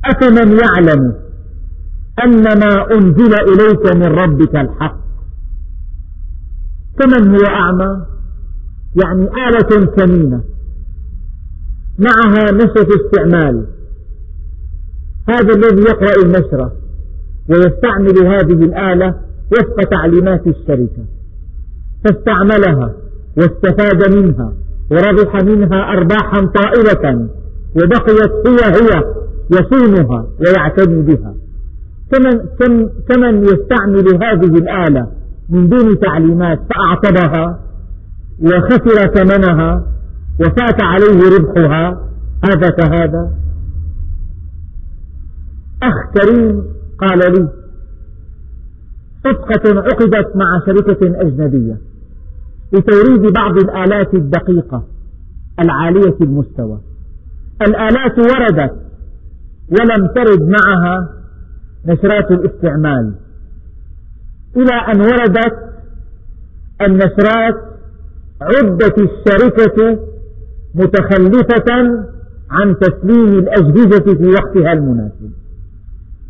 أفمن 0.04 0.58
يعلم 0.64 1.14
أن 2.24 2.42
ما 2.42 2.86
أنزل 2.94 3.34
إليك 3.34 3.96
من 3.96 4.06
ربك 4.06 4.56
الحق؟ 4.56 4.96
كمن 6.98 7.28
هو 7.28 7.46
أعمى؟ 7.46 8.06
يعني 9.04 9.22
آلة 9.48 9.86
ثمينة. 9.96 10.40
معها 11.98 12.52
نشرة 12.52 12.88
استعمال. 12.96 13.66
هذا 15.28 15.54
الذي 15.54 15.82
يقرأ 15.82 16.24
النشرة 16.24 16.72
ويستعمل 17.48 18.26
هذه 18.26 18.64
الآلة 18.64 19.14
وفق 19.52 19.88
تعليمات 19.90 20.46
الشركة. 20.46 21.15
فاستعملها 22.06 22.94
واستفاد 23.36 24.16
منها 24.16 24.52
وربح 24.90 25.44
منها 25.44 25.92
أرباحا 25.92 26.46
طائلة 26.46 27.28
وبقيت 27.76 28.32
هي 28.46 28.72
هي 28.76 29.04
يصونها 29.50 30.26
ويعتني 30.40 31.02
بها. 31.02 31.34
كمن, 32.12 32.88
كمن 33.08 33.42
يستعمل 33.42 34.24
هذه 34.24 34.58
الآلة 34.58 35.06
من 35.50 35.68
دون 35.68 35.98
تعليمات 35.98 36.58
فأعطبها 36.70 37.60
وخسر 38.40 39.14
ثمنها 39.14 39.86
وفات 40.40 40.82
عليه 40.82 41.38
ربحها. 41.38 42.02
هذا 42.44 42.68
كهذا. 42.68 43.30
أخ 45.82 45.94
كريم 46.14 46.62
قال 46.98 47.18
لي 47.18 47.48
صفقة 49.24 49.80
عقدت 49.80 50.36
مع 50.36 50.60
شركة 50.66 51.20
أجنبية. 51.20 51.85
لتوريد 52.72 53.32
بعض 53.32 53.56
الآلات 53.56 54.14
الدقيقة 54.14 54.84
العالية 55.60 56.16
المستوى. 56.20 56.80
الآلات 57.62 58.18
وردت 58.18 58.74
ولم 59.70 60.06
ترد 60.06 60.42
معها 60.42 61.08
نشرات 61.86 62.30
الاستعمال. 62.30 63.14
إلى 64.56 64.74
أن 64.92 65.00
وردت 65.00 65.54
النشرات 66.80 67.54
عدت 68.42 68.98
الشركة 68.98 69.98
متخلفة 70.74 71.72
عن 72.50 72.76
تسليم 72.80 73.38
الأجهزة 73.38 74.14
في 74.14 74.28
وقتها 74.28 74.72
المناسب. 74.72 75.30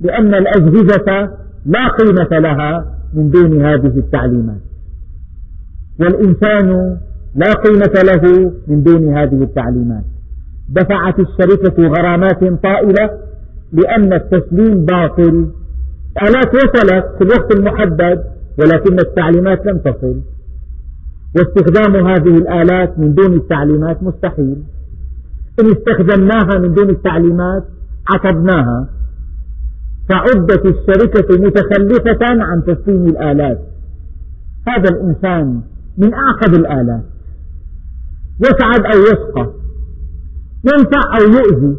لأن 0.01 0.34
الأجهزة 0.34 1.30
لا 1.66 1.89
قيمة 1.89 2.39
لها 2.39 2.97
من 3.14 3.30
دون 3.30 3.62
هذه 3.62 3.99
التعليمات. 3.99 4.61
والإنسان 6.01 6.97
لا 7.34 7.53
قيمة 7.53 8.03
له 8.05 8.53
من 8.68 8.82
دون 8.82 9.16
هذه 9.16 9.42
التعليمات. 9.42 10.05
دفعت 10.68 11.14
الشركة 11.18 11.86
غرامات 11.86 12.44
طائلة 12.62 13.11
لأن 13.72 14.12
التسليم 14.12 14.84
باطل. 14.84 15.51
آلات 16.22 16.55
وصلت 16.55 17.05
في 17.18 17.24
الوقت 17.24 17.57
المحدد 17.57 18.24
ولكن 18.59 18.99
التعليمات 18.99 19.66
لم 19.66 19.78
تصل. 19.78 20.20
واستخدام 21.36 22.07
هذه 22.07 22.38
الآلات 22.38 22.99
من 22.99 23.14
دون 23.14 23.32
التعليمات 23.34 24.03
مستحيل. 24.03 24.57
إن 25.61 25.66
استخدمناها 25.66 26.59
من 26.59 26.74
دون 26.74 26.90
التعليمات 26.90 27.64
عطبناها 28.09 28.88
فعدت 30.09 30.66
الشركة 30.66 31.42
متخلفة 31.44 32.44
عن 32.44 32.62
تسليم 32.64 33.07
الآلات. 33.07 33.59
هذا 34.68 34.88
الإنسان 34.90 35.61
من 35.99 36.14
أعقد 36.14 36.55
الآلات 36.55 37.05
يسعد 38.40 38.84
أو 38.94 39.01
يشقى 39.03 39.53
ينفع 40.64 41.18
أو 41.18 41.24
يؤذي. 41.32 41.76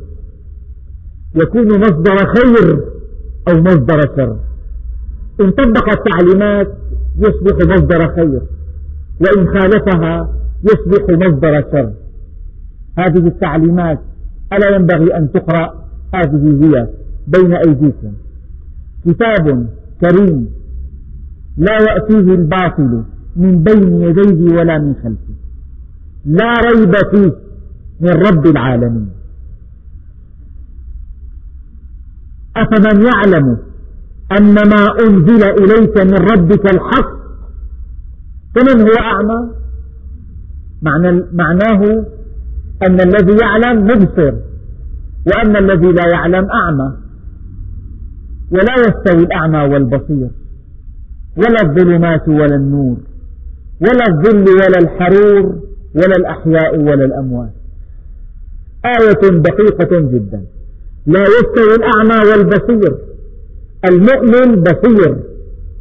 يكون 1.36 1.80
مصدر 1.80 2.18
خير 2.18 2.84
أو 3.48 3.62
مصدر 3.62 4.02
شر. 4.16 4.40
إن 5.42 5.52
طبق 5.52 5.90
التعليمات 5.90 6.68
يصبح 7.18 7.76
مصدر 7.76 8.16
خير. 8.16 8.42
وإن 9.22 9.48
خالفها 9.48 10.34
يصبح 10.64 11.10
مصدر 11.10 11.62
شر. 11.72 11.94
هذه 12.98 13.28
التعليمات 13.28 14.00
ألا 14.54 14.76
ينبغي 14.76 15.18
أن 15.18 15.32
تقرأ 15.32 15.88
هذه 16.14 16.60
هي 16.64 16.88
بين 17.28 17.54
أيديكم. 17.54 18.14
كتاب 19.06 19.70
كريم 20.02 20.50
لا 21.58 21.74
يأتيه 21.74 22.34
الباطل. 22.34 23.04
من 23.38 23.64
بين 23.64 24.02
يديه 24.02 24.56
ولا 24.58 24.78
من 24.78 24.94
خلفه. 25.04 25.36
لا 26.26 26.54
ريب 26.68 26.94
فيه 27.12 27.34
من 28.02 28.14
رب 28.28 28.46
العالمين. 28.46 29.10
أفمن 32.58 33.06
يعلم 33.06 33.58
أن 34.40 34.54
ما 34.54 34.84
أنزل 35.06 35.44
إليك 35.44 35.96
من 36.12 36.20
ربك 36.32 36.66
الحق؟ 36.74 37.12
فمن 38.56 38.82
هو 38.82 38.96
أعمى؟ 39.00 39.40
معناه 41.34 42.06
أن 42.88 42.98
الذي 43.02 43.36
يعلم 43.44 43.84
مبصر 43.88 44.34
وأن 45.28 45.56
الذي 45.56 45.92
لا 45.92 46.06
يعلم 46.14 46.46
أعمى. 46.52 46.90
ولا 48.52 48.76
يستوي 48.80 49.24
الأعمى 49.24 49.74
والبصير 49.74 50.30
ولا 51.38 51.62
الظلمات 51.64 52.28
ولا 52.28 52.56
النور. 52.56 52.98
ولا 53.82 54.04
الظل 54.10 54.46
ولا 54.52 54.80
الحرور 54.82 55.56
ولا 55.96 56.16
الأحياء 56.20 56.80
ولا 56.80 57.06
الأموات. 57.06 57.54
آية 58.86 59.40
دقيقة 59.40 60.00
جدا. 60.00 60.46
لا 61.08 61.22
يستوي 61.22 61.76
الأعمى 61.76 62.30
والبصير. 62.32 62.98
المؤمن 63.92 64.64
بصير 64.64 65.16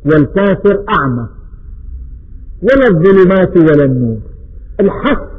والكافر 0.04 0.84
أعمى. 1.00 1.28
ولا 2.62 2.86
الظلمات 2.90 3.56
ولا 3.56 3.84
النور. 3.84 4.18
الحق 4.80 5.30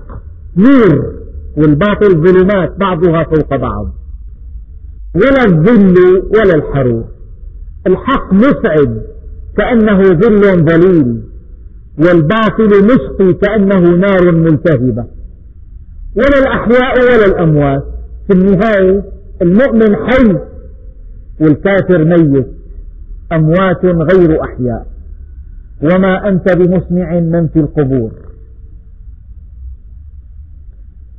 نور 0.57 1.13
والباطل 1.57 2.09
ظلمات 2.23 2.77
بعضها 2.77 3.23
فوق 3.23 3.55
بعض. 3.55 3.93
ولا 5.15 5.45
الظل 5.45 5.95
ولا 6.35 6.55
الحرور. 6.55 7.03
الحق 7.87 8.33
مسعد 8.33 9.01
كأنه 9.57 10.03
ظل 10.03 10.65
ظليل. 10.65 11.21
والباطل 11.97 12.85
مسقي 12.85 13.33
كأنه 13.33 13.95
نار 13.95 14.31
ملتهبة. 14.31 15.05
ولا 16.15 16.39
الأحياء 16.39 16.99
ولا 16.99 17.25
الأموات. 17.25 17.83
في 18.27 18.33
النهاية 18.33 19.03
المؤمن 19.41 19.95
حي 19.95 20.37
والكافر 21.41 22.03
ميت. 22.03 22.47
أموات 23.33 23.85
غير 23.85 24.43
أحياء. 24.43 24.87
وما 25.83 26.29
أنت 26.29 26.57
بمسمع 26.57 27.19
من 27.19 27.47
في 27.47 27.59
القبور. 27.59 28.11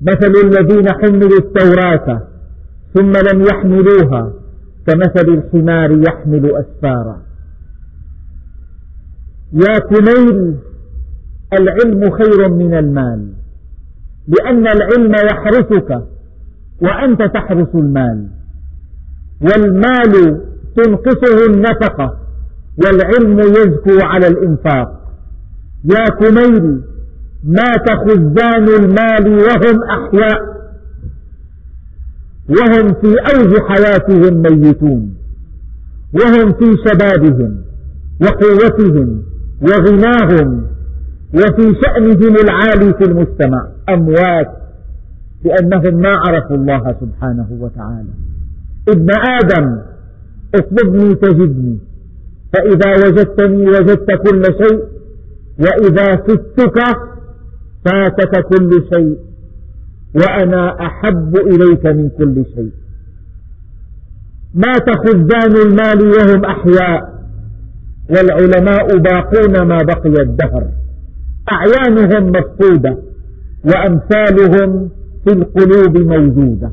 مثل 0.02 0.32
الذين 0.44 0.88
حملوا 0.88 1.38
التوراة 1.38 2.22
ثم 2.94 3.12
لم 3.12 3.42
يحملوها 3.42 4.32
كمثل 4.86 5.28
الحمار 5.28 5.90
يحمل 6.08 6.52
أسفارا. 6.56 7.22
يا 9.52 9.78
كميل 9.78 10.54
العلم 11.52 12.10
خير 12.10 12.50
من 12.50 12.74
المال. 12.74 13.32
لأن 14.28 14.66
العلم 14.66 15.12
يحرسك 15.14 16.02
وأنت 16.82 17.22
تحرس 17.34 17.74
المال. 17.74 18.28
والمال 19.40 20.40
تنقصه 20.76 21.46
النفقة 21.46 22.16
والعلم 22.84 23.40
يزكو 23.40 24.06
على 24.06 24.26
الإنفاق. 24.26 24.88
يا 25.84 26.04
كميل 26.04 26.80
مات 27.44 27.90
خزان 27.90 28.68
المال 28.68 29.28
وهم 29.28 29.82
أحياء؟ 29.90 30.58
وهم 32.48 32.94
في 32.94 33.14
أوج 33.34 33.58
حياتهم 33.68 34.42
ميتون. 34.42 35.14
وهم 36.14 36.52
في 36.52 36.76
شبابهم 36.86 37.62
وقوتهم 38.22 39.22
وغناهم 39.62 40.66
وفي 41.34 41.74
شأنهم 41.84 42.36
العالي 42.44 42.94
في 42.94 43.04
المجتمع 43.04 43.68
أموات 43.88 44.48
لأنهم 45.44 46.00
ما 46.00 46.08
عرفوا 46.08 46.56
الله 46.56 46.96
سبحانه 47.00 47.46
وتعالى. 47.60 48.12
ابن 48.88 49.08
آدم 49.42 49.78
اطلبني 50.54 51.14
تجدني 51.14 51.78
فإذا 52.52 53.06
وجدتني 53.06 53.66
وجدت 53.66 54.10
كل 54.10 54.42
شيء 54.44 54.82
وإذا 55.58 56.16
فتك 56.16 56.78
فاتك 57.84 58.46
كل 58.46 58.84
شيء 58.94 59.18
وأنا 60.14 60.86
أحب 60.86 61.36
إليك 61.36 61.86
من 61.86 62.08
كل 62.18 62.44
شيء. 62.54 62.72
مات 64.54 64.90
خزان 64.90 65.56
المال 65.66 66.08
وهم 66.08 66.44
أحياء 66.44 67.18
والعلماء 68.10 68.98
باقون 68.98 69.62
ما 69.68 69.78
بقي 69.78 70.22
الدهر. 70.22 70.64
أعيانهم 71.52 72.32
مفقودة 72.32 72.98
وأمثالهم 73.64 74.90
في 75.24 75.32
القلوب 75.32 75.98
موجودة. 75.98 76.72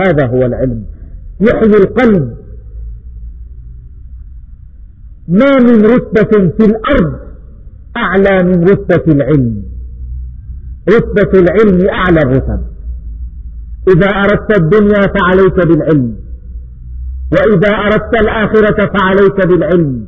هذا 0.00 0.26
هو 0.26 0.46
العلم. 0.46 0.84
يحيي 1.40 1.76
القلب 1.76 2.34
ما 5.28 5.58
من 5.60 5.86
رتبة 5.86 6.48
في 6.58 6.64
الأرض 6.64 7.14
أعلى 7.96 8.44
من 8.44 8.64
رتبة 8.64 9.12
العلم. 9.12 9.62
رتبة 10.88 11.40
العلم 11.40 11.88
أعلى 11.88 12.20
الرتب. 12.20 12.60
إذا 13.96 14.08
أردت 14.08 14.56
الدنيا 14.60 15.06
فعليك 15.06 15.68
بالعلم 15.68 16.16
وإذا 17.32 17.70
أردت 17.70 18.20
الآخرة 18.20 18.92
فعليك 18.98 19.46
بالعلم. 19.46 20.07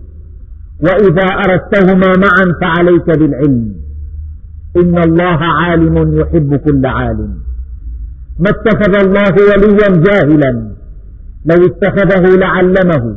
وإذا 0.83 1.27
أردتهما 1.45 2.17
معا 2.17 2.45
فعليك 2.61 3.19
بالعلم. 3.19 3.75
إن 4.77 4.99
الله 4.99 5.39
عالم 5.41 6.19
يحب 6.21 6.57
كل 6.57 6.87
عالم. 6.87 7.35
ما 8.39 8.51
اتخذ 8.51 8.95
الله 9.07 9.35
وليا 9.49 10.03
جاهلا. 10.07 10.71
لو 11.47 11.67
اتخذه 11.67 12.37
لعلمه. 12.37 13.17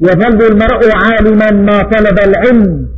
يظل 0.00 0.46
المرء 0.52 0.90
عالما 0.94 1.50
ما 1.50 1.82
طلب 1.82 2.18
العلم. 2.28 2.88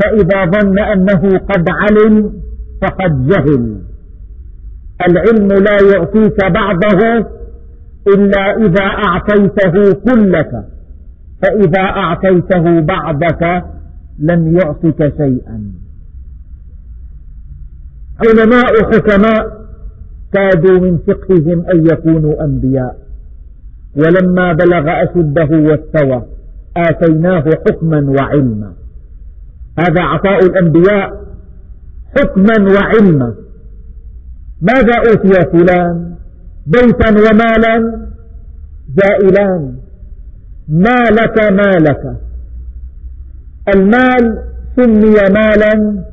فإذا 0.00 0.44
ظن 0.44 0.78
أنه 0.78 1.38
قد 1.38 1.66
علم 1.68 2.32
فقد 2.82 3.26
جهل. 3.26 3.78
العلم 5.08 5.48
لا 5.48 5.78
يعطيك 5.94 6.44
بعضه 6.44 7.26
إلا 8.14 8.56
إذا 8.56 8.84
أعطيته 8.84 9.92
كلك. 9.92 10.50
فإذا 11.42 11.80
أعطيته 11.82 12.80
بعضك 12.80 13.64
لم 14.18 14.56
يعطك 14.56 15.12
شيئا. 15.16 15.72
علماء 18.20 18.92
حكماء 18.92 19.58
كادوا 20.32 20.78
من 20.78 20.98
فقههم 20.98 21.66
أن 21.74 21.86
يكونوا 21.86 22.44
أنبياء. 22.44 22.96
ولما 23.96 24.52
بلغ 24.52 25.02
أشده 25.02 25.58
واستوى 25.58 26.22
آتيناه 26.76 27.44
حكما 27.66 28.10
وعلما. 28.10 28.72
هذا 29.78 30.02
عطاء 30.02 30.44
الأنبياء 30.44 31.24
حكما 32.16 32.72
وعلما. 32.74 33.34
ماذا 34.62 34.94
أوتي 34.98 35.50
فلان؟ 35.50 36.14
بيتا 36.66 37.10
ومالا؟ 37.10 38.08
زائلان 38.96 39.76
ما 40.68 41.04
لك 41.10 41.52
ما 41.52 41.70
لك 41.78 42.16
المال 43.74 44.38
سمي 44.76 45.14
مالا 45.14 46.04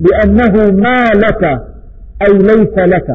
لأنه 0.00 0.70
ما 0.70 1.04
لك 1.14 1.44
أي 2.22 2.38
ليس 2.38 2.78
لك. 2.78 3.06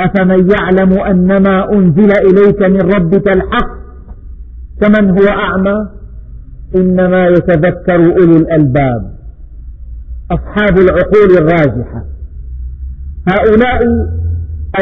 أفمن 0.00 0.50
يعلم 0.50 0.92
أن 0.92 1.42
ما 1.42 1.72
أنزل 1.72 2.12
إليك 2.12 2.62
من 2.62 2.80
ربك 2.80 3.28
الحق 3.28 3.78
كمن 4.80 5.10
هو 5.10 5.28
أعمى؟ 5.28 5.88
إنما 6.76 7.26
يتذكر 7.26 7.94
أولو 7.94 8.36
الألباب. 8.36 9.18
أصحاب 10.30 10.78
العقول 10.78 11.36
الراجحة. 11.38 12.04
هؤلاء 13.28 13.80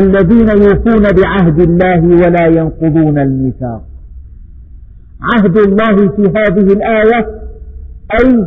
الذين 0.00 0.48
يوفون 0.48 1.02
بعهد 1.02 1.60
الله 1.60 2.06
ولا 2.06 2.46
ينقضون 2.46 3.18
الميثاق. 3.18 3.82
عهد 5.22 5.56
الله 5.56 6.08
في 6.08 6.22
هذه 6.22 6.72
الآية 6.72 7.26
أي 8.20 8.46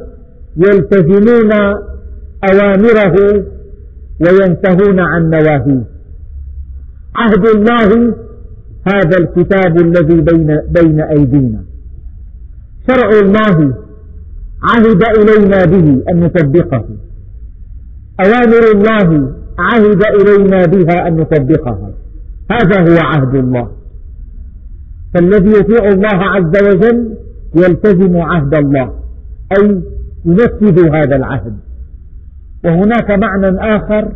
يلتزمون 0.57 1.51
أوامره 2.51 3.15
وينتهون 4.21 4.99
عن 4.99 5.29
نواهيه. 5.29 5.83
عهد 7.15 7.47
الله 7.55 8.15
هذا 8.87 9.17
الكتاب 9.17 9.81
الذي 9.81 10.21
بين, 10.21 10.61
بين 10.69 11.01
أيدينا. 11.01 11.63
شرع 12.87 13.09
الله 13.09 13.73
عهد 14.63 15.03
إلينا 15.17 15.65
به 15.65 16.03
أن 16.11 16.19
نطبقه 16.19 16.85
أوامر 18.19 18.71
الله 18.75 19.38
عهد 19.59 20.01
إلينا 20.21 20.65
بها 20.65 21.07
أن 21.07 21.17
نطبقها 21.17 21.91
هذا 22.51 22.79
هو 22.81 22.97
عهد 22.99 23.35
الله. 23.35 23.71
فالذي 25.13 25.49
يطيع 25.49 25.87
الله 25.87 26.23
عز 26.25 26.63
وجل 26.63 27.17
يلتزم 27.55 28.17
عهد 28.17 28.53
الله 28.53 28.93
أي 29.57 29.81
ينفذ 30.25 30.95
هذا 30.95 31.15
العهد. 31.15 31.57
وهناك 32.65 33.11
معنى 33.11 33.75
آخر 33.75 34.11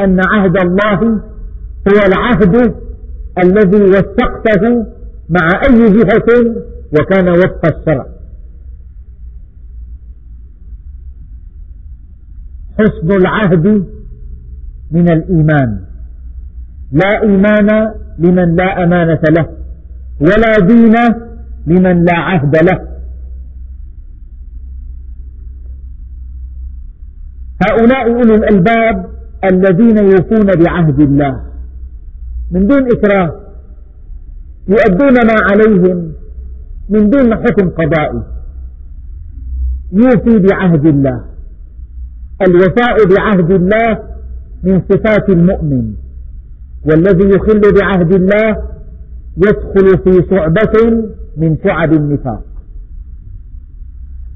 أن 0.00 0.20
عهد 0.26 0.56
الله 0.56 1.00
هو 1.88 2.00
العهد 2.06 2.74
الذي 3.38 3.82
وثقته 3.82 4.86
مع 5.28 5.48
أي 5.68 5.90
جهة 5.90 6.54
وكان 7.00 7.28
وفق 7.28 7.66
الشرع. 7.66 8.06
حسن 12.78 13.12
العهد 13.12 13.93
من 14.90 15.12
الإيمان. 15.12 15.80
لا 16.92 17.22
إيمان 17.22 17.94
لمن 18.18 18.56
لا 18.56 18.84
أمانة 18.84 19.20
له 19.30 19.48
ولا 20.20 20.66
دين 20.66 20.94
لمن 21.66 22.04
لا 22.04 22.14
عهد 22.14 22.56
له. 22.56 22.80
هؤلاء 27.68 28.12
أولو 28.12 28.34
الألباب 28.34 29.06
الذين 29.44 29.98
يوفون 29.98 30.46
بعهد 30.64 31.00
الله. 31.00 31.40
من 32.52 32.66
دون 32.66 32.82
إكراه 32.92 33.40
يؤدون 34.68 35.14
ما 35.26 35.36
عليهم 35.50 36.12
من 36.88 37.10
دون 37.10 37.34
حكم 37.34 37.68
قضائي 37.70 38.22
يوفي 39.92 40.38
بعهد 40.38 40.86
الله. 40.86 41.24
الوفاء 42.42 42.96
بعهد 43.16 43.50
الله 43.50 43.98
من 44.64 44.80
صفات 44.80 45.28
المؤمن 45.28 45.94
والذي 46.84 47.28
يخل 47.36 47.60
بعهد 47.80 48.14
الله 48.14 48.56
يدخل 49.36 49.98
في 50.04 50.26
شعبة 50.30 51.02
من 51.36 51.56
شعب 51.64 51.92
النفاق. 51.92 52.44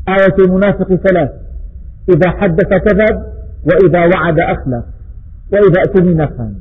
آية 0.08 0.34
المنافق 0.38 0.94
ثلاث 0.94 1.30
إذا 2.08 2.30
حدث 2.30 2.68
كذب 2.68 3.22
وإذا 3.66 4.00
وعد 4.14 4.38
أخلف 4.40 4.84
وإذا 5.52 5.80
اؤتمن 5.86 6.26
خان 6.26 6.54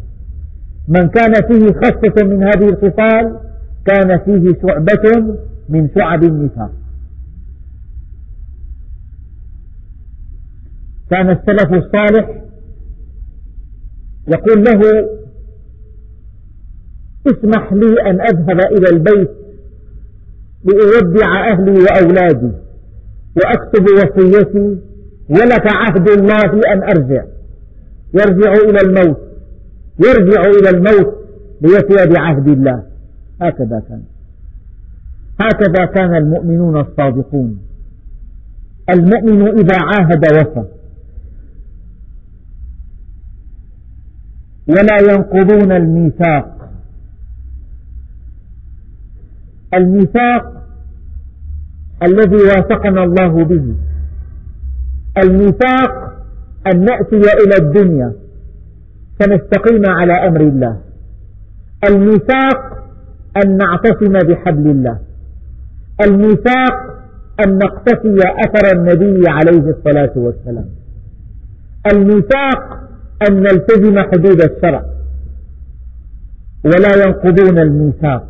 من 0.87 1.07
كان 1.07 1.33
فيه 1.33 1.73
خصة 1.73 2.25
من 2.25 2.43
هذه 2.43 2.69
الخصال 2.69 3.39
كان 3.85 4.19
فيه 4.19 4.61
شعبة 4.61 5.35
من 5.69 5.89
شعب 5.95 6.23
النفاق. 6.23 6.71
كان 11.09 11.29
السلف 11.29 11.73
الصالح 11.73 12.46
يقول 14.27 14.63
له 14.63 15.09
اسمح 17.27 17.73
لي 17.73 18.01
أن 18.09 18.21
أذهب 18.21 18.59
إلى 18.59 18.89
البيت 18.89 19.29
لأودع 20.63 21.51
أهلي 21.51 21.71
وأولادي 21.71 22.51
وأكتب 23.37 23.85
وصيتي 23.93 24.77
ولك 25.29 25.67
عهد 25.75 26.09
الله 26.09 26.61
أن 26.73 26.83
أرجع. 26.83 27.23
يرجع 28.13 28.53
إلى 28.53 28.79
الموت 28.81 29.17
يرجع 29.99 30.41
إلى 30.41 30.69
الموت 30.69 31.13
ليفي 31.61 32.13
بعهد 32.13 32.47
الله. 32.47 32.83
هكذا 33.41 33.83
كان. 33.89 34.03
هكذا 35.39 35.85
كان 35.85 36.15
المؤمنون 36.15 36.79
الصادقون. 36.79 37.59
المؤمن 38.89 39.47
إذا 39.47 39.77
عاهد 39.81 40.25
وفى. 40.33 40.76
ولا 44.69 45.13
ينقضون 45.13 45.71
الميثاق. 45.71 46.69
الميثاق 49.73 50.63
الذي 52.03 52.35
واثقنا 52.35 53.03
الله 53.03 53.45
به. 53.45 53.75
الميثاق 55.17 55.91
أن 56.67 56.85
نأتي 56.85 57.15
إلى 57.15 57.55
الدنيا 57.61 58.13
فنستقيم 59.19 59.85
على 59.85 60.13
أمر 60.27 60.41
الله. 60.41 60.81
الميثاق 61.89 62.57
أن 63.37 63.57
نعتصم 63.57 64.13
بحبل 64.13 64.69
الله. 64.71 64.99
الميثاق 66.01 66.75
أن 67.45 67.57
نقتفي 67.57 68.17
أثر 68.45 68.77
النبي 68.77 69.29
عليه 69.29 69.69
الصلاة 69.69 70.13
والسلام. 70.15 70.69
الميثاق 71.91 72.86
أن 73.21 73.39
نلتزم 73.39 73.99
حدود 73.99 74.41
الشرع 74.41 74.85
ولا 76.65 77.05
ينقضون 77.05 77.59
الميثاق. 77.59 78.27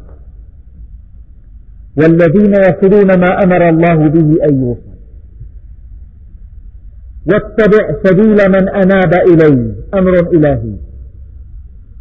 والذين 1.97 2.53
يصلون 2.53 3.19
ما 3.19 3.43
أمر 3.43 3.69
الله 3.69 4.07
به 4.07 4.37
أن 4.49 4.61
يوصل 4.63 4.97
واتبع 7.25 8.03
سبيل 8.03 8.49
من 8.49 8.69
أناب 8.69 9.13
إليه 9.13 9.75
أمر 9.93 10.31
إلهي. 10.33 10.77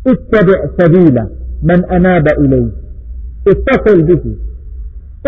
اتبع 0.07 0.66
سبيل 0.80 1.26
من 1.62 1.84
أناب 1.84 2.28
إليه. 2.28 2.70
اتصل 3.49 4.03
به. 4.03 4.37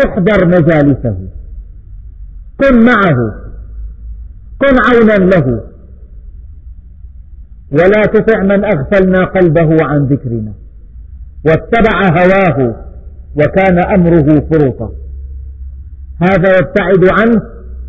احضر 0.05 0.47
مجالسه. 0.47 1.17
كن 2.59 2.85
معه. 2.85 3.35
كن 4.59 4.75
عونا 4.89 5.25
له. 5.25 5.68
ولا 7.71 8.01
تطع 8.13 8.43
من 8.43 8.65
أغفلنا 8.65 9.25
قلبه 9.25 9.83
عن 9.85 10.05
ذكرنا. 10.05 10.53
واتبع 11.45 12.21
هواه 12.21 12.75
وكان 13.35 13.79
أمره 13.79 14.39
فرطا 14.39 14.91
هذا 16.21 16.49
يبتعد 16.57 17.19
عنه 17.19 17.41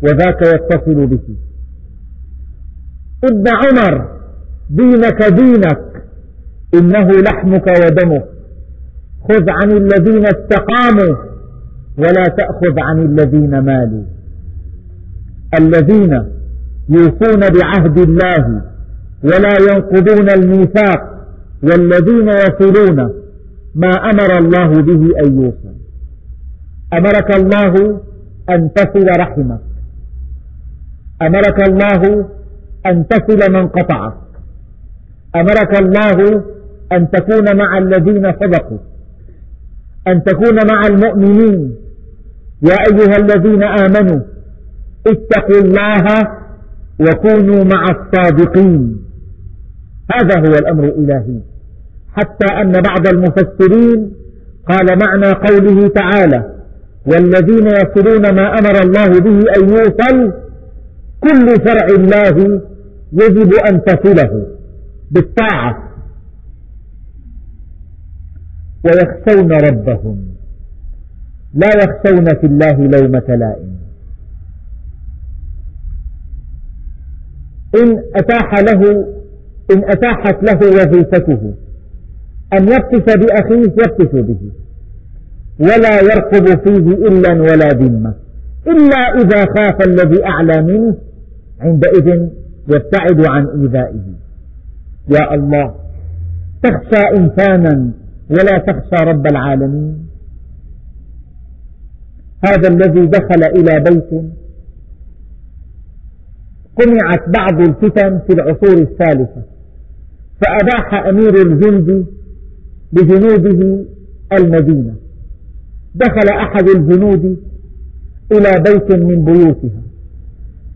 وذاك 0.03 0.41
يتصل 0.41 1.07
به. 1.07 1.35
ابن 3.23 3.45
عمر 3.47 4.07
دينك 4.69 5.23
دينك 5.23 6.03
إنه 6.73 7.11
لحمك 7.21 7.65
ودمك. 7.67 8.25
خذ 9.29 9.45
عن 9.49 9.71
الذين 9.71 10.25
استقاموا 10.25 11.15
ولا 11.97 12.23
تأخذ 12.23 12.79
عن 12.79 12.99
الذين 12.99 13.59
مالوا. 13.59 14.03
الذين 15.59 16.13
يوفون 16.89 17.39
بعهد 17.39 17.97
الله 17.97 18.70
ولا 19.23 19.53
ينقضون 19.69 20.29
الميثاق 20.29 21.01
والذين 21.63 22.27
يصلون 22.27 22.97
ما 23.75 23.89
أمر 23.89 24.37
الله 24.37 24.67
به 24.67 25.07
أن 25.25 25.41
يوصل. 25.41 25.75
أمرك 26.93 27.35
الله 27.35 28.01
أن 28.49 28.73
تصل 28.73 29.07
رحمك. 29.19 29.61
أمرك 31.21 31.69
الله 31.69 32.25
أن 32.85 33.07
تصل 33.07 33.51
من 33.53 33.67
قطعك. 33.67 34.13
أمرك 35.35 35.81
الله 35.81 36.43
أن 36.91 37.11
تكون 37.11 37.57
مع 37.57 37.77
الذين 37.77 38.31
صدقوا. 38.31 38.77
أن 40.07 40.23
تكون 40.23 40.55
مع 40.71 40.81
المؤمنين. 40.87 41.75
يا 42.63 42.75
أيها 42.91 43.17
الذين 43.17 43.63
آمنوا 43.63 44.19
اتقوا 45.07 45.61
الله 45.61 46.05
وكونوا 46.99 47.63
مع 47.63 47.85
الصادقين. 47.95 49.00
هذا 50.15 50.39
هو 50.39 50.53
الأمر 50.55 50.83
الإلهي. 50.83 51.39
حتى 52.13 52.53
أن 52.61 52.71
بعض 52.71 53.07
المفسرين 53.07 54.11
قال 54.69 54.85
معنى 54.85 55.33
قوله 55.33 55.87
تعالى 55.87 56.55
والذين 57.05 57.67
يصلون 57.67 58.35
ما 58.35 58.59
أمر 58.59 58.81
الله 58.81 59.19
به 59.19 59.39
أن 59.57 59.69
يوصل 59.69 60.33
كل 61.19 61.47
شرع 61.65 61.85
الله 61.85 62.61
يجب 63.13 63.53
أن 63.53 63.83
تصله 63.83 64.47
بالطاعة. 65.11 65.91
ويخشون 68.85 69.51
ربهم. 69.51 70.31
لا 71.53 71.67
يخشون 71.67 72.25
في 72.25 72.45
الله 72.47 72.73
لومة 72.73 73.35
لائم 73.35 73.71
إن 77.75 78.03
أتاح 78.15 78.53
له 78.53 79.05
إن 79.73 79.83
أتاحت 79.83 80.43
له 80.43 80.59
وظيفته 80.69 81.53
أن 82.53 82.63
يبتس 82.63 83.15
بأخيه 83.15 83.61
يبتس 83.61 84.15
به 84.15 84.51
ولا 85.59 86.01
يرقب 86.01 86.45
فيه 86.63 87.07
إلا 87.07 87.31
ولا 87.31 87.67
ذمة 87.67 88.13
إلا 88.67 88.97
إذا 89.21 89.45
خاف 89.57 89.87
الذي 89.87 90.25
أعلى 90.25 90.61
منه 90.61 90.97
عندئذ 91.61 92.27
يبتعد 92.69 93.25
عن 93.25 93.47
إيذائه. 93.47 94.03
يا 95.09 95.33
الله 95.33 95.75
تخشى 96.63 97.17
إنسانا 97.17 97.91
ولا 98.29 98.57
تخشى 98.57 99.05
رب 99.05 99.27
العالمين. 99.27 100.07
هذا 102.45 102.67
الذي 102.67 103.05
دخل 103.05 103.43
إلى 103.43 103.83
بيت 103.89 104.23
قمعت 106.81 107.29
بعض 107.29 107.59
الفتن 107.61 108.19
في 108.27 108.33
العصور 108.33 108.81
الثالثة 108.81 109.43
فأباح 110.41 111.07
أمير 111.07 111.35
الجند 111.41 112.05
بجنوده 112.93 113.85
المدينة. 114.33 114.95
دخل 115.95 116.29
أحد 116.29 116.69
الجنود 116.69 117.37
إلى 118.31 118.51
بيت 118.65 118.95
من 118.95 119.25
بيوتها 119.25 119.81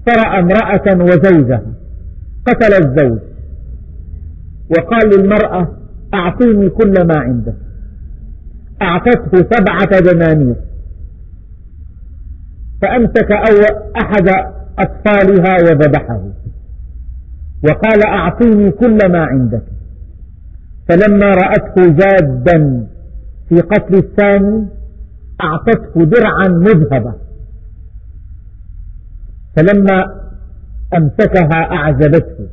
فرأى 0.08 0.40
امرأة 0.40 1.04
وزوجها 1.04 1.74
قتل 2.46 2.74
الزوج 2.86 3.20
وقال 4.70 5.10
للمرأة 5.20 5.78
أعطيني 6.14 6.70
كل 6.70 6.94
ما 7.08 7.18
عندك. 7.18 7.56
أعطته 8.82 9.48
سبعة 9.52 10.00
دنانير. 10.00 10.56
فأمسك 12.82 13.32
أحد 14.04 14.30
أطفالها 14.80 15.56
وذبحه. 15.64 16.22
وقال 17.64 18.06
أعطيني 18.08 18.72
كل 18.72 18.98
ما 19.12 19.26
عندك. 19.26 19.64
فلما 20.90 21.32
رأته 21.32 21.84
جادا 21.84 22.88
في 23.50 23.56
قتل 23.56 23.96
الثاني 23.96 24.68
أعطته 25.44 26.06
درعا 26.06 26.48
مذهبة 26.48 27.14
فلما 29.56 30.04
أمسكها 30.98 31.72
أعجبته 31.72 32.48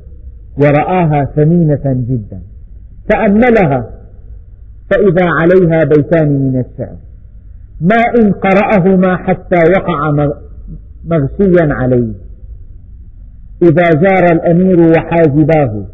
ورآها 0.58 1.24
ثمينة 1.24 1.82
جدا. 1.84 2.42
تأملها 3.08 3.90
فإذا 4.90 5.26
عليها 5.30 5.84
بيتان 5.84 6.28
من 6.28 6.60
الشعر. 6.60 6.96
ما 7.80 7.96
إن 8.22 8.32
قرأهما 8.32 9.16
حتى 9.16 9.58
وقع 9.76 10.10
مغشيا 11.04 11.74
عليه. 11.74 12.12
إذا 13.62 13.88
جار 14.00 14.24
الأمير 14.32 14.80
وحاجباه 14.80 15.86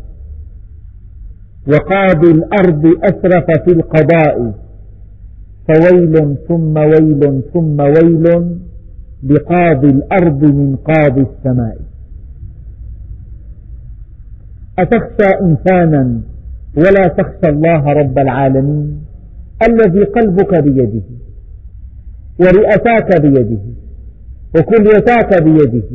وقاضي 1.69 2.31
الأرض 2.31 2.87
أسرف 3.03 3.47
في 3.65 3.73
القضاء 3.73 4.55
فويل 5.69 6.37
ثم 6.49 6.77
ويل 6.77 7.43
ثم 7.55 7.81
ويل 7.81 8.57
لقاضي 9.23 9.89
الأرض 9.89 10.45
من 10.45 10.77
قاضي 10.77 11.21
السماء. 11.21 11.79
أتخشى 14.79 15.31
إنسانا 15.43 16.21
ولا 16.77 17.09
تخشى 17.09 17.49
الله 17.49 17.93
رب 17.93 18.19
العالمين 18.19 19.05
الذي 19.69 20.05
قلبك 20.05 20.63
بيده 20.63 21.03
ورئتاك 22.41 23.23
بيده. 23.23 23.88
وكليتاك 24.57 25.43
بيده 25.43 25.89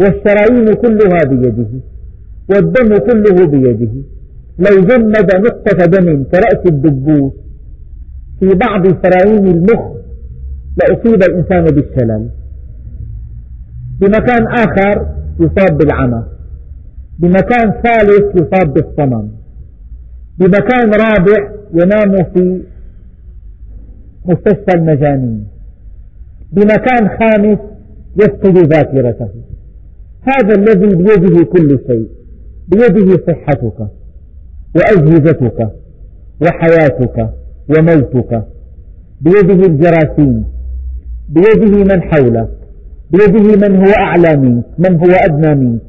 والشرايين 0.00 0.74
كلها 0.74 1.20
بيده 1.30 1.68
والدم 2.50 2.96
كله 2.98 3.46
بيده. 3.46 3.92
لو 4.58 4.80
جمد 4.80 5.30
نقطة 5.46 5.86
دم 5.86 6.24
كرأس 6.24 6.66
الدبوس 6.66 7.32
في 8.40 8.46
بعض 8.46 8.82
شرايين 8.86 9.46
المخ 9.46 9.82
لأصيب 10.78 11.22
الإنسان 11.22 11.64
بالشلل 11.64 12.30
بمكان 14.00 14.46
آخر 14.46 15.06
يصاب 15.40 15.78
بالعمى 15.78 16.24
بمكان 17.18 17.72
ثالث 17.84 18.34
يصاب 18.34 18.74
بالصمم 18.74 19.28
بمكان 20.38 20.90
رابع 20.90 21.50
ينام 21.74 22.24
في 22.34 22.62
مستشفى 24.24 24.74
المجانين. 24.74 25.46
بمكان 26.52 27.08
خامس 27.18 27.58
يفقد 28.16 28.58
ذاكرته. 28.58 29.28
هذا 30.22 30.54
الذي 30.54 30.96
بيده 30.96 31.44
كل 31.44 31.78
شيء 31.86 32.08
بيده 32.68 33.22
صحتك 33.26 33.88
وأجهزتك 34.76 35.70
وحياتك 36.42 37.30
وموتك 37.68 38.44
بيده 39.20 39.66
الجراثيم 39.66 40.44
بيده 41.28 41.94
من 41.94 42.02
حولك 42.02 42.48
بيده 43.10 43.68
من 43.68 43.76
هو 43.76 43.92
أعلى 43.98 44.36
منك 44.36 44.64
من 44.78 44.96
هو 44.96 45.10
أدنى 45.24 45.54
منك 45.54 45.80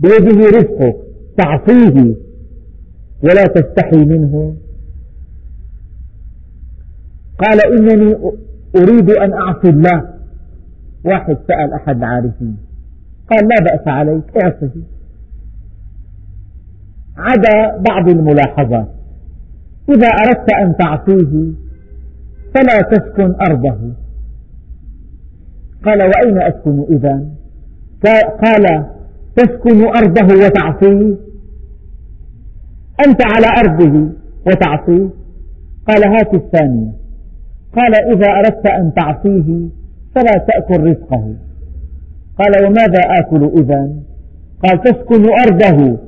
بيده 0.00 0.46
رزقك 0.58 0.96
تعصيه 1.36 2.14
ولا 3.22 3.44
تستحي 3.44 4.04
منه. 4.04 4.56
قال 7.38 7.58
إنني 7.66 8.16
أريد 8.76 9.10
أن 9.10 9.32
أعصي 9.32 9.68
الله. 9.68 10.04
واحد 11.04 11.36
سأل 11.48 11.72
أحد 11.72 11.96
العارفين. 11.96 12.56
قال 13.30 13.48
لا 13.48 13.64
بأس 13.64 13.88
عليك 13.88 14.24
اعصه 14.42 14.70
عدا 17.16 17.82
بعض 17.90 18.08
الملاحظات. 18.08 18.88
إذا 19.88 20.06
أردت 20.06 20.52
أن 20.52 20.76
تعصيه 20.76 21.52
فلا 22.54 22.80
تسكن 22.90 23.34
أرضه. 23.50 23.92
قال 25.84 25.98
وأين 26.02 26.38
أسكن 26.42 26.84
إذا؟ 26.90 27.28
قال 28.44 28.86
تسكن 29.36 29.84
أرضه 29.84 30.46
وتعصيه. 30.46 31.16
أنت 33.06 33.22
على 33.22 33.46
أرضه 33.58 34.08
وتعصيه. 34.46 35.08
قال 35.88 36.08
هات 36.16 36.34
الثانية. 36.34 36.92
قال 37.78 37.94
إذا 37.94 38.26
أردت 38.26 38.66
أن 38.66 38.94
تعصيه 38.94 39.68
فلا 40.14 40.46
تأكل 40.48 40.84
رزقه. 40.84 41.34
قال 42.38 42.66
وماذا 42.66 43.00
آكل 43.20 43.50
إذا؟ 43.58 43.90
قال 44.64 44.82
تسكن 44.82 45.24
أرضه 45.24 45.98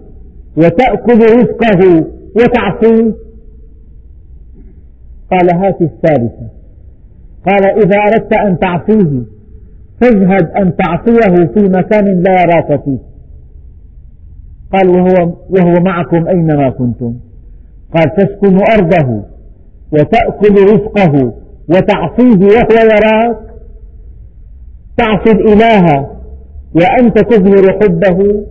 وتأكل 0.57 1.19
رزقه 1.19 2.07
وتعصيه. 2.37 3.15
قال 5.31 5.55
هات 5.55 5.83
الثالثة. 5.83 6.49
قال 7.47 7.65
إذا 7.67 7.97
أردت 7.99 8.33
أن 8.33 8.59
تعصيه 8.59 9.23
فاجهد 10.01 10.51
أن 10.51 10.77
تعصيه 10.77 11.47
في 11.47 11.69
مكان 11.69 12.23
لا 12.23 12.43
يراك 12.43 12.85
فيه. 12.85 12.99
قال 14.73 14.89
وهو, 14.89 15.33
وهو 15.51 15.73
معكم 15.81 16.29
أينما 16.29 16.71
كنتم. 16.71 17.15
قال 17.95 18.15
تسكن 18.17 18.59
أرضه 18.79 19.23
وتأكل 19.93 20.55
رزقه 20.55 21.40
وتعصيه 21.71 22.47
وهو 22.47 22.77
يراك. 22.85 23.37
تعصي 24.97 25.31
الإله 25.31 26.07
وأنت 26.75 27.19
تظهر 27.19 27.79
حبه. 27.81 28.47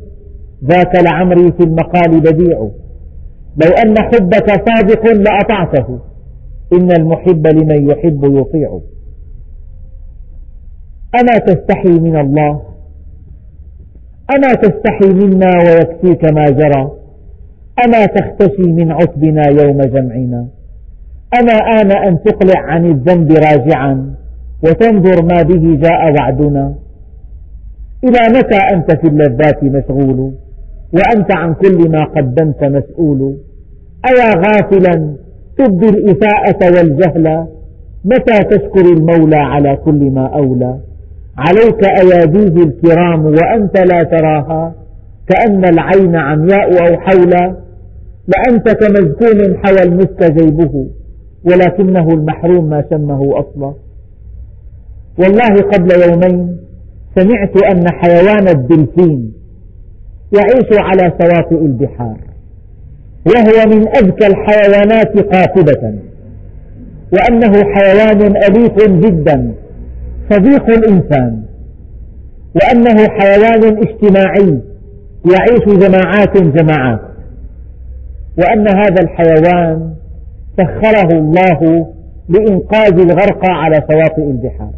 ذاك 0.65 0.95
لعمري 0.95 1.51
في 1.51 1.63
المقال 1.63 2.19
بديع. 2.19 2.69
لو 3.57 3.71
أن 3.85 3.97
حبك 3.97 4.69
صادق 4.69 5.05
لأطعته. 5.05 5.99
إن 6.73 6.91
المحب 6.91 7.47
لمن 7.47 7.89
يحب 7.89 8.23
يطيع. 8.23 8.79
أما 11.21 11.37
تستحي 11.37 11.99
من 11.99 12.19
الله. 12.19 12.61
أما 14.35 14.53
تستحي 14.53 15.13
منا 15.13 15.51
ويكفيك 15.57 16.33
ما 16.33 16.45
جرى. 16.45 16.91
أما 17.85 18.05
تختشي 18.05 18.61
من 18.61 18.91
عتبنا 18.91 19.43
يوم 19.47 19.81
جمعنا. 19.81 20.47
أما 21.33 21.81
آن 21.81 21.91
أن 21.91 22.23
تقلع 22.23 22.59
عن 22.59 22.85
الذنب 22.85 23.31
راجعا 23.31 24.15
وتنظر 24.63 25.23
ما 25.23 25.41
به 25.41 25.79
جاء 25.81 26.13
وعدنا. 26.13 26.75
إلى 28.03 28.37
متى 28.39 28.57
أنت 28.73 28.91
في 29.01 29.07
اللذات 29.07 29.63
مشغول؟ 29.63 30.33
وأنت 30.93 31.35
عن 31.35 31.53
كل 31.53 31.89
ما 31.89 32.03
قدمت 32.03 32.63
مسؤول؟ 32.63 33.37
أيا 34.09 34.35
غافلا 34.35 35.15
تبدي 35.57 35.89
الإساءة 35.89 36.77
والجهل؟ 36.77 37.47
متى 38.05 38.43
تشكر 38.43 38.85
المولى 38.97 39.35
على 39.35 39.75
كل 39.75 40.11
ما 40.11 40.27
أولى؟ 40.27 40.79
عليك 41.37 41.83
أياديه 41.83 42.63
الكرام 42.63 43.25
وأنت 43.25 43.77
لا 43.77 44.03
تراها؟ 44.03 44.73
كأن 45.27 45.65
العين 45.65 46.15
عمياء 46.15 46.69
أو 46.69 46.99
حولا؟ 46.99 47.55
لأنت 48.27 48.69
كمزكون 48.69 49.57
حوى 49.57 49.83
المسك 49.83 50.31
جيبه. 50.31 50.87
ولكنه 51.45 52.07
المحروم 52.13 52.69
ما 52.69 52.83
شمه 52.89 53.39
أصلا. 53.39 53.73
والله 55.19 55.55
قبل 55.73 55.89
يومين 56.09 56.57
سمعت 57.15 57.63
أن 57.63 57.83
حيوان 57.91 58.47
الدلفين 58.47 59.33
يعيش 60.33 60.67
على 60.79 61.11
شواطئ 61.21 61.65
البحار 61.65 62.17
وهو 63.25 63.65
من 63.75 63.87
أذكى 63.87 64.27
الحيوانات 64.27 65.17
قاطبة 65.17 65.93
وأنه 67.13 67.63
حيوان 67.73 68.21
أليف 68.37 69.05
جدا 69.05 69.51
صديق 70.31 70.63
الإنسان 70.69 71.43
وأنه 72.55 73.07
حيوان 73.09 73.77
اجتماعي 73.77 74.59
يعيش 75.25 75.77
جماعات 75.87 76.37
جماعات 76.37 77.01
وأن 78.37 78.67
هذا 78.67 79.01
الحيوان 79.01 79.93
سخره 80.59 81.17
الله 81.17 81.87
لإنقاذ 82.29 82.99
الغرقى 82.99 83.49
على 83.49 83.75
شواطئ 83.91 84.23
البحار. 84.23 84.73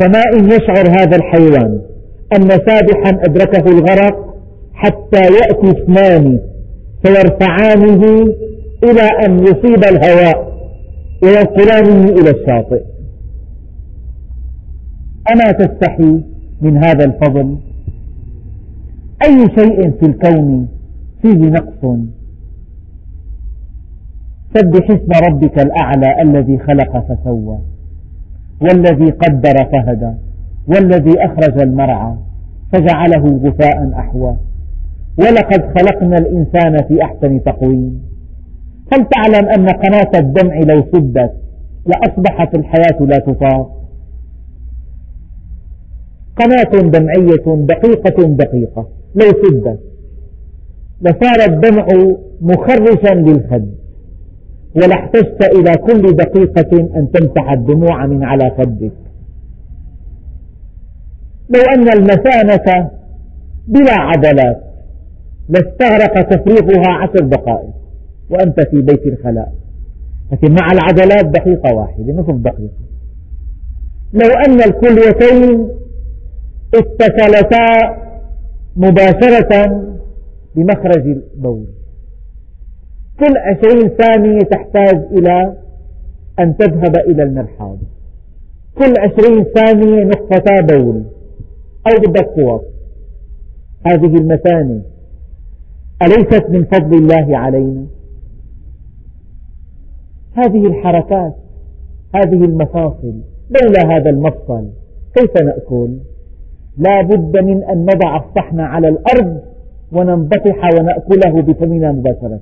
فما 0.00 0.22
إن 0.34 0.44
يشعر 0.44 1.00
هذا 1.00 1.16
الحيوان 1.16 1.80
أن 2.36 2.48
سابحا 2.48 3.24
أدركه 3.24 3.70
الغرق 3.70 4.34
حتى 4.74 5.20
يأتي 5.20 5.70
اثنان 5.70 6.40
فيرفعانه 7.04 8.02
إلى 8.84 9.08
أن 9.26 9.38
يصيب 9.38 9.84
الهواء 9.84 10.52
وينقلانه 11.22 12.04
إلى 12.04 12.30
الشاطئ. 12.30 12.82
أما 15.32 15.52
تستحي 15.52 16.20
من 16.60 16.76
هذا 16.76 17.04
الفضل؟ 17.04 17.56
أي 19.26 19.46
شيء 19.58 19.90
في 19.90 20.06
الكون 20.06 20.68
فيه 21.22 21.38
نقص؟ 21.38 21.98
سبح 24.54 24.90
اسم 24.90 25.32
ربك 25.32 25.58
الأعلى 25.58 26.22
الذي 26.22 26.58
خلق 26.58 27.04
فسوى 27.08 27.58
والذي 28.62 29.10
قدر 29.10 29.54
فهدى 29.72 30.12
والذي 30.68 31.14
أخرج 31.24 31.62
المرعى 31.62 32.14
فجعله 32.72 33.40
غثاء 33.44 33.92
أحوى. 33.98 34.36
ولقد 35.18 35.78
خلقنا 35.78 36.16
الإنسان 36.16 36.76
في 36.88 37.02
أحسن 37.02 37.42
تقويم. 37.42 38.02
هل 38.92 39.06
تعلم 39.08 39.48
أن 39.48 39.66
قناة 39.66 40.10
الدمع 40.20 40.58
لو 40.58 40.82
سدت 40.92 41.32
لأصبحت 41.86 42.54
الحياة 42.54 43.02
لا 43.02 43.18
تطاق. 43.18 43.82
قناة 46.36 46.90
دمعية 46.90 47.64
دقيقة 47.66 48.28
دقيقة 48.28 48.88
لو 49.14 49.26
سدت 49.26 49.80
لصار 51.00 51.48
الدمع 51.48 51.86
مخرشا 52.40 53.14
للخد. 53.14 53.81
ولاحتجت 54.76 55.44
إلى 55.44 55.72
كل 55.72 56.16
دقيقة 56.16 56.80
أن 56.96 57.10
تمسح 57.10 57.50
الدموع 57.52 58.06
من 58.06 58.24
على 58.24 58.50
خدك 58.58 58.92
لو 61.50 61.60
أن 61.74 61.88
المثانة 61.98 62.90
بلا 63.68 63.94
عضلات 64.00 64.62
لاستغرق 65.48 66.22
تفريغها 66.22 66.92
عشر 66.92 67.24
دقائق 67.24 67.74
وأنت 68.30 68.60
في 68.60 68.82
بيت 68.82 69.06
الخلاء. 69.06 69.52
لكن 70.32 70.54
مع 70.60 70.66
العضلات 70.72 71.26
دقيقة 71.26 71.74
واحدة 71.74 72.12
نصف 72.12 72.34
دقيقة. 72.34 72.82
لو 74.12 74.30
أن 74.46 74.60
الكليتين 74.60 75.68
اتصلتا 76.74 77.96
مباشرة 78.76 79.82
بمخرج 80.56 81.06
البول. 81.06 81.66
كل 83.22 83.38
عشرين 83.38 83.88
ثانية 83.88 84.38
تحتاج 84.38 84.96
إلى 85.12 85.56
أن 86.38 86.56
تذهب 86.56 86.96
إلى 86.96 87.22
المرحاض. 87.22 87.78
كل 88.78 88.94
عشرين 88.98 89.44
ثانية 89.44 90.04
نقطتا 90.04 90.60
بول 90.60 91.02
أو 91.86 92.00
بدك 92.00 92.38
هذه 93.86 94.16
المثانة 94.16 94.82
أليست 96.02 96.50
من 96.50 96.64
فضل 96.64 96.98
الله 96.98 97.38
علينا؟ 97.38 97.86
هذه 100.34 100.66
لا 106.78 107.02
بد 107.02 107.36
من 107.44 107.64
أن 107.64 107.82
نضع 107.82 108.16
الصحن 108.16 108.60
على 108.60 108.88
الأرض 108.88 109.40
وننبطح 109.92 110.70
ونأكله 110.78 111.42
بفمنا 111.42 111.92
مباشرة. 111.92 112.40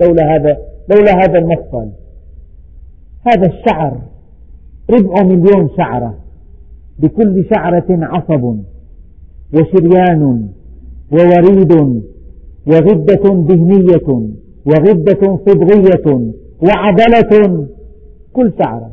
لولا 0.00 0.36
هذا, 0.36 0.56
لولا 0.90 1.12
هذا 1.12 1.38
المفصل. 1.38 1.88
هذا 3.26 3.46
الشعر 3.46 3.98
ربع 4.90 5.22
مليون 5.22 5.68
شعرة. 5.76 6.14
بكل 6.98 7.44
شعرة 7.54 7.86
عصب 7.90 8.56
وشريان 9.54 10.48
ووريد 11.12 11.72
وغدة 12.66 13.44
دهنية 13.44 14.28
وغدة 14.66 15.38
صبغية 15.46 16.32
وعضلة. 16.62 17.66
كل 18.32 18.52
شعرة. 18.62 18.92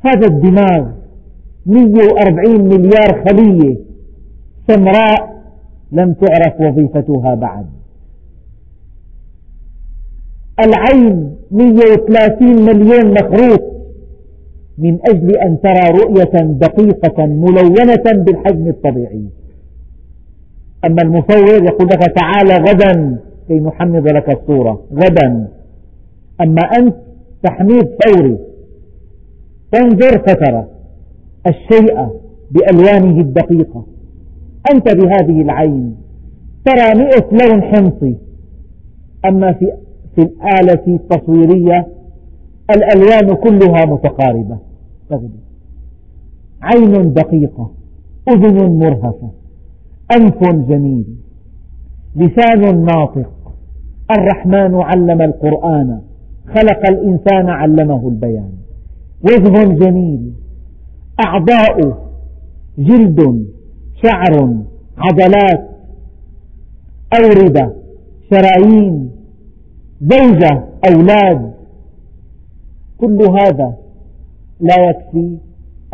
هذا 0.00 0.26
الدماغ 0.26 0.88
140 1.66 2.64
مليار 2.64 3.24
خلية 3.28 3.76
سمراء 4.68 5.42
لم 5.92 6.12
تعرف 6.12 6.60
وظيفتها 6.60 7.34
بعد. 7.34 7.66
العين 10.64 11.36
130 11.50 12.64
مليون 12.64 13.10
مخروط. 13.10 13.72
من 14.78 14.98
أجل 15.08 15.36
أن 15.36 15.60
ترى 15.60 15.90
رؤية 15.90 16.42
دقيقة 16.42 17.26
ملونة 17.26 18.24
بالحجم 18.24 18.68
الطبيعي. 18.68 19.24
أما 20.84 21.02
المصور 21.02 21.64
يقول 21.64 21.88
لك 21.88 22.14
تعال 22.16 22.68
غدا 22.68 23.18
كي 23.48 23.60
نحمض 23.60 24.08
لك 24.08 24.38
الصورة 24.38 24.84
غدا. 24.92 25.48
أما 26.40 26.62
أنت 26.78 26.94
تحميض 27.42 27.88
فوري. 28.06 28.38
تنظر 29.72 30.18
فترى 30.18 30.66
الشيء 31.46 32.08
بألوانه 32.50 33.20
الدقيقة. 33.20 33.86
أنت 34.74 34.94
بهذه 34.96 35.42
العين 35.42 35.96
ترى 36.64 36.94
مئة 36.94 37.26
لون 37.32 37.62
حمصي. 37.62 38.16
أما 39.24 39.52
في, 39.52 39.72
في 40.14 40.22
الآلة 40.22 40.82
التصويرية 40.86 41.88
الألوان 42.70 43.34
كلها 43.34 43.84
متقاربة. 43.84 44.58
عين 46.62 47.12
دقيقة 47.12 47.70
أذن 48.28 48.78
مرهفة 48.78 49.30
أنف 50.16 50.68
جميل 50.68 51.04
لسان 52.16 52.84
ناطق. 52.84 53.30
الرحمن 54.10 54.74
علم 54.74 55.22
القرآن 55.22 56.00
خلق 56.46 56.90
الإنسان 56.90 57.48
علمه 57.48 58.08
البيان. 58.08 58.52
وجه 59.24 59.74
جميل 59.74 60.32
أعضاء 61.26 61.98
جلد 62.78 63.46
شعر 64.02 64.56
عضلات 64.98 65.68
أوردة 67.18 67.72
شرايين 68.30 69.11
زوجة 70.02 70.64
أولاد. 70.90 71.52
كل 72.98 73.18
هذا 73.22 73.74
لا 74.60 74.90
يكفي 74.90 75.38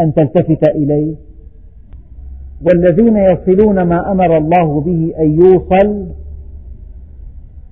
أن 0.01 0.15
تلتفت 0.15 0.69
إليه. 0.69 1.15
والذين 2.63 3.17
يصلون 3.17 3.83
ما 3.83 4.13
أمر 4.13 4.37
الله 4.37 4.81
به 4.81 5.15
أن 5.19 5.35
يوصل 5.35 6.07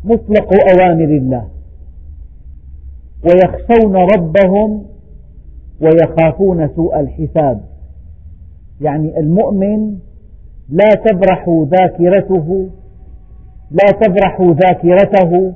مطلق 0.04 0.48
أوامر 0.72 1.04
الله. 1.04 1.48
ويخشون 3.24 3.96
ربهم 3.96 4.84
ويخافون 5.80 6.68
سوء 6.76 7.00
الحساب. 7.00 7.60
يعني 8.80 9.20
المؤمن 9.20 9.98
لا 10.68 10.88
تبرح 11.04 11.48
ذاكرته 11.48 12.68
لا 13.70 13.90
تبرح 14.02 14.40
ذاكرته 14.40 15.54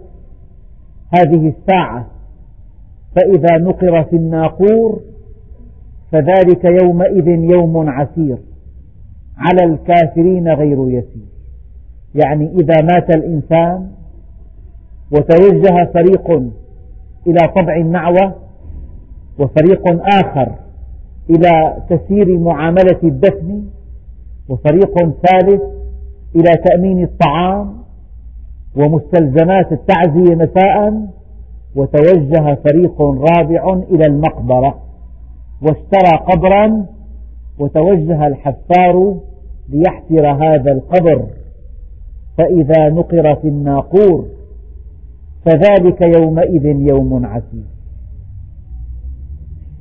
هذه 1.15 1.49
الساعة 1.49 2.07
فإذا 3.17 3.59
نقر 3.59 4.05
في 4.05 4.17
الناقور 4.17 5.01
فذلك 6.13 6.65
يومئذ 6.83 7.29
يوم 7.29 7.89
عسير. 7.89 8.39
على 9.37 9.73
الكافرين 9.73 10.49
غير 10.49 10.91
يسير. 10.91 11.27
يعني 12.15 12.51
إذا 12.51 12.83
مات 12.83 13.11
الإنسان 13.17 13.91
وتوجه 15.13 15.91
فريق 15.95 16.31
إلى 17.27 17.49
طبع 17.57 17.77
النعوة 17.77 18.35
وفريق 19.39 19.83
آخر 20.15 20.53
إلى 21.31 21.77
تسيير 21.91 22.39
معاملة 22.39 22.99
الدفن 23.03 23.65
وفريق 24.49 24.99
ثالث 24.99 25.63
إلى 26.37 26.57
تأمين 26.65 27.03
الطعام 27.03 27.80
ومستلزمات 28.77 29.73
التعزية 29.73 30.35
مساء 30.35 31.07
وتوجه 31.77 32.55
فريق 32.55 33.03
رابع 33.03 33.73
إلى 33.91 34.07
المقبرة 34.07 34.79
واشترى 35.63 36.19
قبرا 36.33 36.87
وتوجه 37.59 38.27
الحفار 38.27 39.17
ليحفر 39.69 40.27
هذا 40.27 40.73
القبر. 40.73 41.27
فإذا 42.39 42.89
نقر 42.89 43.35
في 43.35 43.49
الناقور 43.49 44.25
فذلك 45.45 46.01
يومئذ 46.03 46.65
يوم 46.65 47.27
عسير. 47.27 47.65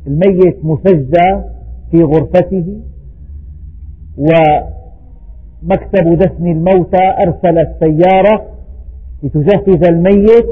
الميت 0.07 0.65
مسجى 0.65 1.41
في 1.91 2.03
غرفته 2.03 2.79
ومكتب 4.17 6.17
دفن 6.17 6.47
الموتى 6.47 7.03
أرسل 7.23 7.57
السيارة 7.59 8.45
لتجهز 9.23 9.89
الميت 9.89 10.45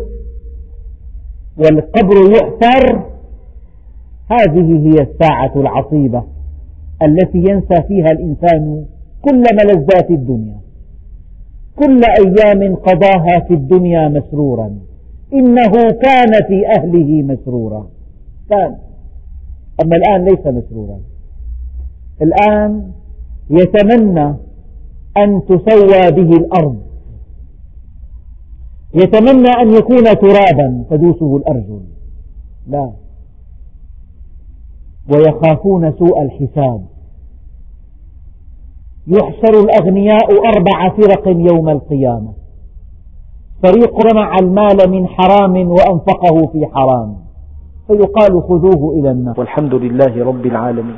والقبر 1.57 2.31
يحفر 2.31 3.05
هذه 4.31 4.87
هي 4.87 5.01
الساعة 5.01 5.51
العصيبة 5.55 6.23
التي 7.03 7.37
ينسى 7.37 7.83
فيها 7.87 8.11
الإنسان 8.11 8.85
كل 9.21 9.43
ملذات 9.53 10.11
الدنيا. 10.11 10.57
كل 11.75 12.01
أيام 12.19 12.75
قضاها 12.75 13.39
في 13.47 13.53
الدنيا 13.53 14.07
مسرورا. 14.09 14.79
إنه 15.33 15.71
كان 16.03 16.31
في 16.47 16.67
أهله 16.77 17.23
مسرورا. 17.23 17.87
كان. 18.49 18.75
أما 19.83 19.95
الآن 19.95 20.25
ليس 20.25 20.47
مسرورا. 20.47 20.99
الآن 22.21 22.91
يتمنى 23.49 24.35
أن 25.17 25.41
تسوى 25.45 26.11
به 26.11 26.37
الأرض. 26.37 26.86
يتمنى 28.93 29.49
أن 29.61 29.73
يكون 29.73 30.03
ترابا 30.03 30.85
تدوسه 30.89 31.37
الأرجل. 31.37 31.81
لا. 32.67 32.91
ويخافون 35.13 35.91
سوء 35.91 36.21
الحساب. 36.21 36.85
يحشر 39.07 39.59
الأغنياء 39.63 40.31
أربع 40.31 40.89
فرق 40.89 41.27
يوم 41.27 41.69
القيامة. 41.69 42.33
فريق 43.63 44.07
جمع 44.07 44.35
المال 44.41 44.89
من 44.89 45.07
حرام 45.07 45.55
وأنفقه 45.55 46.47
في 46.51 46.65
حرام. 46.73 47.15
فيقال 47.87 48.43
خذوه 48.43 48.99
إلى 48.99 49.11
النار. 49.11 49.39
والحمد 49.39 49.73
لله 49.73 50.25
رب 50.25 50.45
العالمين. 50.45 50.95